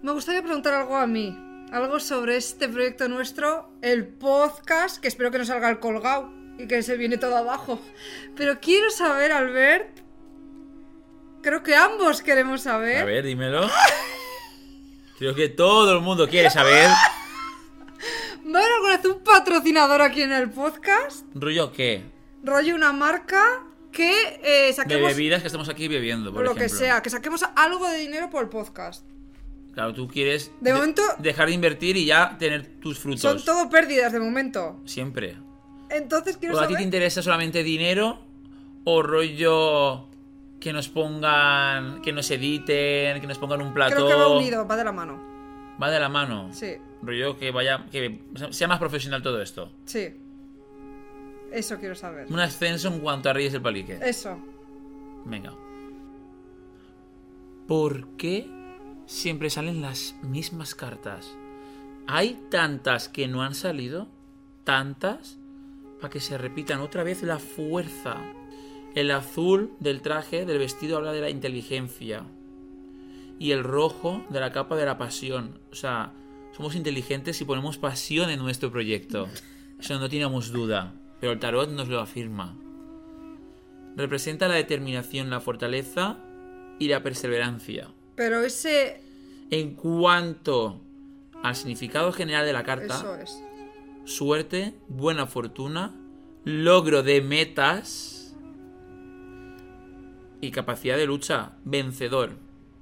Me 0.02 0.12
gustaría 0.12 0.42
preguntar 0.42 0.74
algo 0.74 0.96
a 0.98 1.08
mí. 1.08 1.38
Algo 1.72 2.00
sobre 2.00 2.38
este 2.38 2.68
proyecto 2.70 3.08
nuestro, 3.08 3.72
el 3.82 4.08
podcast, 4.08 5.00
que 5.00 5.08
espero 5.08 5.30
que 5.30 5.38
no 5.38 5.46
salga 5.46 5.70
el 5.70 5.80
colgado 5.80 6.32
y 6.58 6.68
que 6.68 6.82
se 6.84 6.98
viene 6.98 7.18
todo 7.18 7.36
abajo. 7.38 7.80
Pero 8.36 8.60
quiero 8.60 8.90
saber, 8.92 9.32
Albert. 9.32 10.00
Creo 11.42 11.64
que 11.64 11.76
ambos 11.76 12.22
queremos 12.22 12.62
saber. 12.62 12.98
A 12.98 13.06
ver, 13.06 13.24
dímelo. 13.24 13.70
Creo 15.20 15.36
que 15.36 15.50
todo 15.50 15.94
el 15.94 16.02
mundo 16.02 16.28
quiere 16.28 16.50
saber. 16.50 16.90
¿Va 18.54 18.60
a 18.60 18.62
haber 18.62 18.74
alguna 18.76 18.98
vez 18.98 19.06
un 19.06 19.24
patrocinador 19.24 20.02
aquí 20.02 20.22
en 20.22 20.32
el 20.32 20.50
podcast? 20.50 21.26
¿Rollo 21.36 21.72
qué? 21.72 22.04
Rollo 22.44 22.76
una 22.76 22.92
marca 22.94 23.44
que 23.92 24.12
eh, 24.44 24.68
De 24.68 24.74
saquemos. 24.74 25.08
bebidas 25.16 25.42
que 25.42 25.48
estamos 25.48 25.70
aquí 25.70 25.88
bebiendo, 25.88 26.34
por 26.34 26.44
lo 26.44 26.56
que 26.56 26.70
sea, 26.70 27.02
que 27.02 27.10
saquemos 27.10 27.44
algo 27.56 27.88
de 27.90 27.98
dinero 28.00 28.30
por 28.30 28.44
el 28.44 28.50
podcast. 28.50 29.06
Claro, 29.74 29.94
tú 29.94 30.08
quieres 30.08 30.52
De 30.62 30.74
momento- 30.74 31.04
dejar 31.20 31.48
de 31.48 31.54
invertir 31.54 31.96
y 31.98 32.06
ya 32.06 32.38
tener 32.38 32.66
tus 32.80 32.98
frutos. 33.00 33.22
Son 33.22 33.44
todo 33.44 33.70
pérdidas 33.70 34.12
de 34.12 34.20
momento. 34.20 34.80
Siempre. 34.86 35.38
Entonces 35.90 36.38
quiero 36.38 36.56
¿O 36.56 36.60
a 36.60 36.64
ti 36.64 36.70
te 36.70 36.74
saber. 36.74 36.86
interesa 36.86 37.22
solamente 37.22 37.64
dinero? 37.64 38.20
¿O 38.84 39.02
rollo 39.04 40.08
que 40.60 40.74
nos 40.74 40.88
pongan, 40.90 42.02
que 42.02 42.12
nos 42.12 42.30
editen, 42.32 43.22
que 43.22 43.28
nos 43.28 43.38
pongan 43.38 43.62
un 43.62 43.74
plató? 43.74 43.96
Creo 43.96 44.08
que 44.08 44.14
va 44.16 44.28
unido, 44.30 44.68
va 44.68 44.76
de 44.76 44.84
la 44.84 44.92
mano. 44.92 45.20
Va 45.82 45.90
de 45.90 46.00
la 46.00 46.10
mano. 46.10 46.50
Sí, 46.52 46.76
Rollo 47.02 47.38
que 47.38 47.52
vaya, 47.52 47.86
que 47.92 48.20
sea 48.52 48.68
más 48.68 48.80
profesional 48.80 49.22
todo 49.22 49.42
esto. 49.42 49.72
sí. 49.86 50.16
Eso 51.52 51.80
quiero 51.80 51.96
saber. 51.96 52.28
Un 52.30 52.40
ascenso 52.40 52.90
en 52.90 53.00
cuanto 53.00 53.28
a 53.28 53.34
Reyes 53.34 53.54
del 53.54 53.64
Palique. 53.64 53.98
Eso. 54.04 54.38
Venga. 55.26 55.52
¿Por 57.68 58.08
qué 58.18 58.48
siempre 59.08 59.50
salen 59.50 59.82
las 59.82 60.16
mismas 60.22 60.76
cartas? 60.76 61.36
Hay 62.06 62.40
tantas 62.52 63.10
que 63.10 63.28
no 63.28 63.42
han 63.42 63.56
salido, 63.56 64.08
tantas, 64.64 65.40
para 66.00 66.12
que 66.12 66.20
se 66.20 66.38
repitan 66.38 66.82
otra 66.82 67.04
vez 67.04 67.24
la 67.24 67.40
fuerza. 67.40 68.18
El 68.94 69.10
azul 69.10 69.72
del 69.80 70.02
traje, 70.02 70.46
del 70.46 70.60
vestido, 70.60 70.98
habla 70.98 71.14
de 71.14 71.22
la 71.22 71.30
inteligencia. 71.32 72.26
Y 73.40 73.52
el 73.52 73.64
rojo 73.64 74.24
de 74.30 74.40
la 74.40 74.52
capa 74.52 74.76
de 74.76 74.86
la 74.86 75.00
pasión. 75.00 75.60
O 75.72 75.76
sea, 75.76 76.14
somos 76.60 76.76
inteligentes 76.76 77.40
y 77.40 77.46
ponemos 77.46 77.78
pasión 77.78 78.30
en 78.30 78.38
nuestro 78.38 78.70
proyecto. 78.70 79.30
Eso 79.80 79.98
no 79.98 80.10
teníamos 80.10 80.52
duda. 80.52 80.94
Pero 81.22 81.32
el 81.32 81.40
tarot 81.40 81.70
nos 81.70 81.88
lo 81.88 82.02
afirma. 82.02 82.54
Representa 83.96 84.50
la 84.50 84.56
determinación, 84.56 85.30
la 85.30 85.40
fortaleza 85.40 86.18
y 86.78 86.90
la 86.90 87.02
perseverancia. 87.02 87.88
Pero 88.18 88.44
ese. 88.44 89.00
En 89.50 89.74
cuanto 89.74 90.82
al 91.42 91.56
significado 91.56 92.12
general 92.12 92.46
de 92.46 92.52
la 92.52 92.64
carta, 92.64 92.98
Eso 92.98 93.16
es. 93.16 93.42
suerte, 94.04 94.74
buena 94.90 95.28
fortuna, 95.28 95.96
logro 96.44 97.04
de 97.04 97.22
metas 97.22 98.36
y 100.42 100.52
capacidad 100.52 100.98
de 100.98 101.06
lucha, 101.06 101.54
vencedor. 101.64 102.32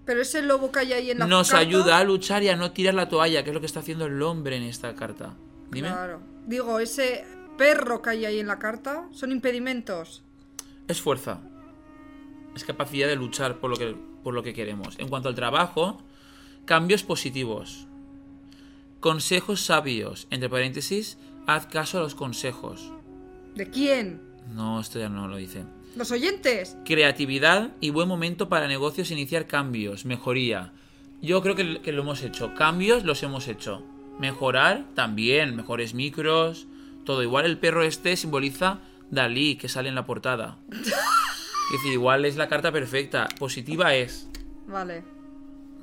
Pero 0.08 0.22
ese 0.22 0.42
lobo 0.42 0.72
que 0.72 0.80
hay 0.80 0.94
ahí 0.94 1.12
en 1.12 1.20
la 1.20 1.28
Nos 1.28 1.50
carta- 1.50 1.62
ayuda 1.62 1.98
a 2.00 2.04
luchar 2.04 2.42
y 2.42 2.50
a 2.50 2.56
no 2.56 2.72
tirar 2.72 2.96
la 2.96 3.08
toalla, 3.10 3.44
que 3.44 3.50
es 3.52 3.54
lo 3.54 3.60
que 3.60 3.66
está 3.68 3.82
haciendo 3.82 4.06
el 4.08 4.20
hombre 4.24 4.56
en 4.56 4.64
esta 4.64 4.96
carta. 4.96 5.36
Dime. 5.70 5.90
Claro. 5.90 6.22
Digo, 6.48 6.80
ese 6.80 7.26
perro 7.58 8.02
que 8.02 8.12
hay 8.12 8.26
ahí 8.26 8.40
en 8.40 8.48
la 8.48 8.58
carta 8.58 9.08
son 9.12 9.32
impedimentos. 9.32 10.24
Es 10.88 11.02
fuerza. 11.02 11.42
Es 12.56 12.64
capacidad 12.64 13.08
de 13.08 13.18
luchar 13.18 13.60
por 13.60 13.70
lo 13.70 13.76
que, 13.76 13.96
por 14.24 14.34
lo 14.34 14.42
que 14.42 14.54
queremos. 14.54 14.98
En 14.98 15.10
cuanto 15.10 15.28
al 15.30 15.36
trabajo, 15.36 16.02
cambios 16.66 17.04
positivos. 17.04 17.86
Consejos 19.02 19.62
sabios. 19.62 20.28
Entre 20.32 20.50
paréntesis, 20.50 21.18
haz 21.46 21.66
caso 21.68 21.98
a 22.00 22.02
los 22.02 22.16
consejos. 22.16 22.94
¿De 23.56 23.70
quién? 23.70 24.22
No, 24.54 24.80
esto 24.80 25.00
ya 25.00 25.10
no 25.10 25.28
lo 25.28 25.36
dice. 25.36 25.66
Los 25.96 26.12
oyentes. 26.12 26.78
Creatividad 26.86 27.72
y 27.82 27.90
buen 27.90 28.08
momento 28.08 28.50
para 28.50 28.68
negocios 28.68 29.12
iniciar 29.12 29.48
cambios, 29.48 30.06
mejoría. 30.06 30.74
Yo 31.22 31.42
creo 31.42 31.56
que, 31.56 31.82
que 31.82 31.92
lo 31.92 32.04
hemos 32.04 32.22
hecho. 32.22 32.54
Cambios 32.54 33.04
los 33.04 33.24
hemos 33.24 33.48
hecho. 33.48 33.84
Mejorar 34.20 34.86
también, 34.94 35.56
mejores 35.56 35.94
micros, 35.94 36.68
todo. 37.04 37.24
Igual 37.24 37.46
el 37.46 37.58
perro 37.58 37.84
este 37.84 38.16
simboliza 38.16 38.80
Dalí, 39.10 39.56
que 39.56 39.70
sale 39.70 39.90
en 39.90 39.96
la 39.96 40.06
portada. 40.06 40.58
Es 40.70 41.72
decir, 41.72 41.94
igual 41.94 42.26
es 42.26 42.36
la 42.36 42.48
carta 42.48 42.72
perfecta. 42.72 43.28
Positiva 43.40 43.94
es, 43.96 44.28
Vale. 44.68 45.04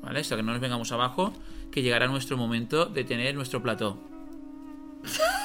¿vale? 0.03 0.25
Sea, 0.25 0.37
que 0.37 0.43
no 0.43 0.53
nos 0.53 0.61
vengamos 0.61 0.93
abajo, 0.93 1.33
que 1.71 1.83
llegará 1.83 2.07
nuestro 2.07 2.37
momento 2.37 2.87
de 2.87 3.05
tener 3.05 3.35
nuestro 3.35 3.63
plató. 3.63 3.99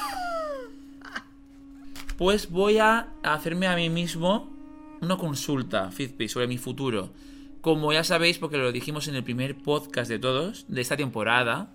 Pues 2.20 2.50
voy 2.50 2.76
a 2.76 3.14
hacerme 3.22 3.66
a 3.66 3.74
mí 3.74 3.88
mismo 3.88 4.54
una 5.00 5.16
consulta, 5.16 5.90
Fitpi, 5.90 6.28
sobre 6.28 6.46
mi 6.48 6.58
futuro. 6.58 7.14
Como 7.62 7.94
ya 7.94 8.04
sabéis, 8.04 8.36
porque 8.36 8.58
lo 8.58 8.72
dijimos 8.72 9.08
en 9.08 9.14
el 9.14 9.24
primer 9.24 9.56
podcast 9.56 10.10
de 10.10 10.18
todos, 10.18 10.66
de 10.68 10.82
esta 10.82 10.98
temporada, 10.98 11.72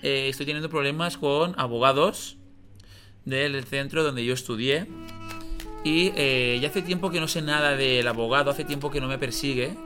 eh, 0.00 0.28
estoy 0.28 0.46
teniendo 0.46 0.70
problemas 0.70 1.18
con 1.18 1.58
abogados 1.58 2.36
del 3.24 3.64
centro 3.64 4.04
donde 4.04 4.24
yo 4.24 4.32
estudié. 4.34 4.86
Y 5.82 6.12
eh, 6.14 6.60
ya 6.62 6.68
hace 6.68 6.80
tiempo 6.80 7.10
que 7.10 7.18
no 7.18 7.26
sé 7.26 7.42
nada 7.42 7.76
del 7.76 8.06
abogado, 8.06 8.52
hace 8.52 8.64
tiempo 8.64 8.92
que 8.92 9.00
no 9.00 9.08
me 9.08 9.18
persigue. 9.18 9.76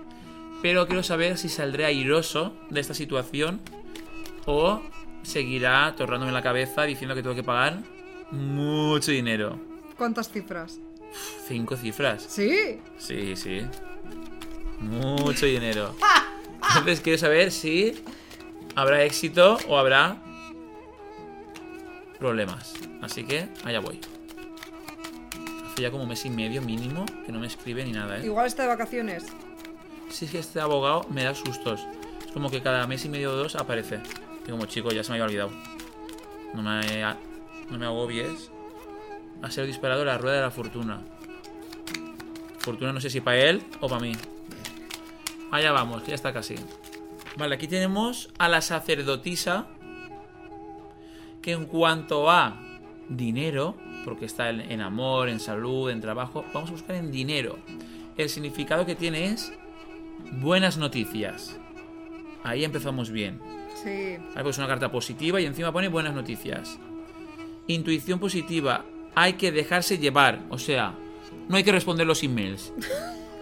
Pero 0.60 0.86
quiero 0.86 1.02
saber 1.02 1.38
si 1.38 1.48
saldré 1.48 1.86
airoso 1.86 2.52
de 2.68 2.80
esta 2.80 2.92
situación 2.92 3.62
o 4.44 4.82
seguirá 5.22 5.94
torrándome 5.96 6.32
la 6.32 6.42
cabeza 6.42 6.82
diciendo 6.82 7.14
que 7.14 7.22
tengo 7.22 7.34
que 7.34 7.42
pagar 7.42 7.82
mucho 8.30 9.12
dinero. 9.12 9.77
¿Cuántas 9.98 10.30
cifras? 10.30 10.78
Cinco 11.48 11.76
cifras. 11.76 12.24
Sí. 12.28 12.80
Sí, 12.98 13.34
sí. 13.34 13.62
Mucho 14.78 15.46
dinero. 15.46 15.94
Entonces 16.68 17.00
quiero 17.00 17.18
saber 17.18 17.50
si 17.50 18.00
habrá 18.76 19.02
éxito 19.02 19.58
o 19.66 19.76
habrá 19.76 20.22
problemas. 22.20 22.74
Así 23.02 23.24
que 23.24 23.48
allá 23.64 23.80
voy. 23.80 24.00
Hace 25.66 25.82
ya 25.82 25.90
como 25.90 26.04
un 26.04 26.08
mes 26.08 26.24
y 26.24 26.30
medio 26.30 26.62
mínimo 26.62 27.04
que 27.26 27.32
no 27.32 27.40
me 27.40 27.48
escribe 27.48 27.84
ni 27.84 27.90
nada, 27.90 28.18
¿eh? 28.18 28.24
Igual 28.24 28.46
está 28.46 28.62
de 28.62 28.68
vacaciones. 28.68 29.24
Si 30.10 30.26
es 30.26 30.30
que 30.30 30.38
este 30.38 30.60
abogado 30.60 31.06
me 31.10 31.24
da 31.24 31.34
sustos. 31.34 31.80
Es 32.24 32.32
como 32.32 32.50
que 32.50 32.62
cada 32.62 32.86
mes 32.86 33.04
y 33.04 33.08
medio 33.08 33.32
o 33.32 33.36
dos 33.36 33.56
aparece. 33.56 34.00
Que 34.44 34.52
como 34.52 34.66
chico 34.66 34.90
ya 34.92 35.02
se 35.02 35.10
me 35.10 35.16
había 35.16 35.24
olvidado. 35.24 35.50
No 36.54 36.62
me, 36.62 36.80
no 37.70 37.78
me 37.78 37.86
agobies. 37.86 38.50
A 39.42 39.50
ser 39.50 39.66
disparado 39.66 40.04
la 40.04 40.18
rueda 40.18 40.36
de 40.36 40.42
la 40.42 40.50
fortuna. 40.50 41.00
Fortuna 42.58 42.92
no 42.92 43.00
sé 43.00 43.10
si 43.10 43.20
para 43.20 43.38
él 43.38 43.62
o 43.80 43.88
para 43.88 44.00
mí. 44.00 44.12
Allá 45.50 45.72
vamos, 45.72 46.02
que 46.02 46.08
ya 46.08 46.14
está 46.14 46.32
casi. 46.32 46.56
Vale, 47.36 47.54
aquí 47.54 47.68
tenemos 47.68 48.30
a 48.38 48.48
la 48.48 48.60
sacerdotisa 48.60 49.68
que 51.40 51.52
en 51.52 51.66
cuanto 51.66 52.30
a 52.30 52.60
dinero, 53.08 53.76
porque 54.04 54.26
está 54.26 54.50
en, 54.50 54.80
amor, 54.80 55.28
en 55.28 55.40
salud, 55.40 55.90
en 55.90 56.00
trabajo, 56.00 56.44
vamos 56.52 56.70
a 56.70 56.72
buscar 56.72 56.96
en 56.96 57.10
dinero. 57.10 57.58
El 58.16 58.28
significado 58.28 58.84
que 58.84 58.94
tiene 58.94 59.26
es 59.26 59.52
buenas 60.32 60.76
noticias. 60.76 61.58
Ahí 62.42 62.64
empezamos 62.64 63.10
bien. 63.10 63.40
Sí. 63.82 64.16
Ahí 64.34 64.42
pues 64.42 64.58
una 64.58 64.66
carta 64.66 64.90
positiva 64.90 65.40
y 65.40 65.46
encima 65.46 65.72
pone 65.72 65.88
buenas 65.88 66.14
noticias. 66.14 66.78
Intuición 67.68 68.18
positiva. 68.18 68.84
Hay 69.14 69.34
que 69.34 69.52
dejarse 69.52 69.98
llevar. 69.98 70.40
O 70.50 70.58
sea, 70.58 70.94
no 71.48 71.56
hay 71.56 71.64
que 71.64 71.72
responder 71.72 72.06
los 72.06 72.22
emails 72.22 72.72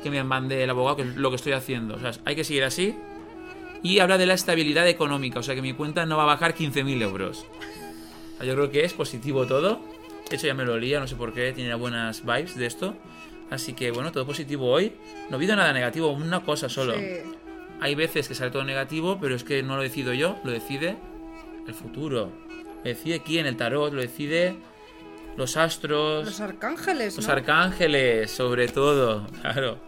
que 0.02 0.10
me 0.10 0.22
mande 0.24 0.62
el 0.62 0.70
abogado, 0.70 0.96
que 0.96 1.02
es 1.02 1.16
lo 1.16 1.30
que 1.30 1.36
estoy 1.36 1.52
haciendo. 1.52 1.94
O 1.94 1.98
sea, 1.98 2.12
hay 2.24 2.36
que 2.36 2.44
seguir 2.44 2.64
así. 2.64 2.96
Y 3.82 3.98
habla 3.98 4.18
de 4.18 4.26
la 4.26 4.34
estabilidad 4.34 4.88
económica. 4.88 5.40
O 5.40 5.42
sea, 5.42 5.54
que 5.54 5.62
mi 5.62 5.72
cuenta 5.72 6.06
no 6.06 6.16
va 6.16 6.24
a 6.24 6.26
bajar 6.26 6.54
15.000 6.54 7.02
euros. 7.02 7.46
Yo 8.44 8.54
creo 8.54 8.70
que 8.70 8.84
es 8.84 8.92
positivo 8.92 9.46
todo. 9.46 9.80
De 10.28 10.36
hecho, 10.36 10.46
ya 10.46 10.54
me 10.54 10.64
lo 10.64 10.74
olía, 10.74 11.00
no 11.00 11.06
sé 11.06 11.16
por 11.16 11.32
qué. 11.32 11.52
Tiene 11.52 11.74
buenas 11.74 12.24
vibes 12.24 12.56
de 12.56 12.66
esto. 12.66 12.94
Así 13.50 13.74
que 13.74 13.90
bueno, 13.92 14.12
todo 14.12 14.26
positivo 14.26 14.70
hoy. 14.70 14.92
No 15.28 15.34
ha 15.34 15.36
habido 15.36 15.54
nada 15.56 15.72
negativo, 15.72 16.10
una 16.10 16.40
cosa 16.40 16.68
solo. 16.68 16.94
Sí. 16.94 17.04
Hay 17.80 17.94
veces 17.94 18.28
que 18.28 18.34
sale 18.34 18.50
todo 18.50 18.64
negativo, 18.64 19.18
pero 19.20 19.34
es 19.34 19.44
que 19.44 19.62
no 19.62 19.76
lo 19.76 19.82
decido 19.82 20.12
yo, 20.12 20.36
lo 20.44 20.50
decide 20.50 20.96
el 21.66 21.74
futuro. 21.74 22.32
Lo 22.82 22.82
decide 22.82 23.20
quién, 23.20 23.46
el 23.46 23.56
tarot, 23.56 23.92
lo 23.92 24.00
decide 24.00 24.56
los 25.36 25.56
astros, 25.56 26.24
Los 26.24 26.40
arcángeles, 26.40 27.16
los 27.16 27.26
¿no? 27.26 27.32
arcángeles, 27.32 28.30
sobre 28.30 28.68
todo, 28.68 29.26
claro. 29.40 29.78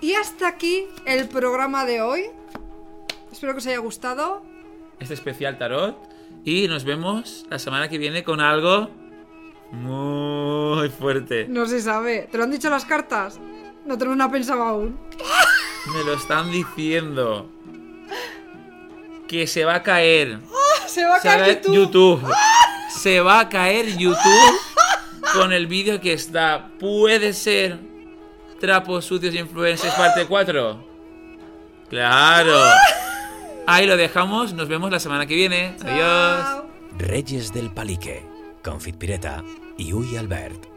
Y 0.00 0.14
hasta 0.14 0.48
aquí 0.48 0.86
el 1.06 1.28
programa 1.28 1.84
de 1.84 2.00
hoy. 2.02 2.24
Espero 3.30 3.52
que 3.52 3.58
os 3.58 3.66
haya 3.66 3.78
gustado. 3.78 4.42
Este 5.00 5.14
especial 5.14 5.58
tarot. 5.58 5.96
Y 6.44 6.66
nos 6.68 6.84
vemos 6.84 7.46
la 7.50 7.58
semana 7.58 7.88
que 7.88 7.98
viene 7.98 8.24
con 8.24 8.40
algo 8.40 8.90
muy 9.70 10.88
fuerte. 10.90 11.46
No 11.48 11.66
se 11.66 11.80
sabe. 11.80 12.28
¿Te 12.30 12.36
lo 12.38 12.44
han 12.44 12.50
dicho 12.50 12.68
las 12.68 12.84
cartas? 12.84 13.38
No 13.86 13.96
tenemos 13.96 14.16
nada 14.16 14.30
pensado 14.30 14.62
aún. 14.62 14.98
Me 15.94 16.04
lo 16.04 16.14
están 16.14 16.50
diciendo. 16.50 17.48
Que 19.28 19.46
se 19.46 19.64
va 19.64 19.76
a 19.76 19.82
caer. 19.82 20.38
Se 20.86 21.06
va 21.06 21.16
a 21.16 21.20
Se 21.20 21.28
caer 21.28 21.62
YouTube. 21.62 21.74
YouTube. 21.74 22.22
Se 23.02 23.18
va 23.20 23.40
a 23.40 23.48
caer 23.48 23.98
YouTube 23.98 24.60
con 25.32 25.52
el 25.52 25.66
vídeo 25.66 26.00
que 26.00 26.12
está. 26.12 26.70
Puede 26.78 27.32
ser 27.32 27.76
Trapos 28.60 29.06
sucios 29.06 29.34
influencers 29.34 29.92
parte 29.94 30.24
4. 30.24 30.86
Claro. 31.90 32.60
Ahí 33.66 33.86
lo 33.88 33.96
dejamos. 33.96 34.52
Nos 34.52 34.68
vemos 34.68 34.88
la 34.92 35.00
semana 35.00 35.26
que 35.26 35.34
viene. 35.34 35.74
Adiós. 35.84 36.62
Reyes 36.96 37.52
del 37.52 37.72
Palique, 37.72 38.24
con 38.62 38.80
Fitpireta 38.80 39.42
y 39.76 39.92
Uy 39.92 40.16
Albert. 40.16 40.71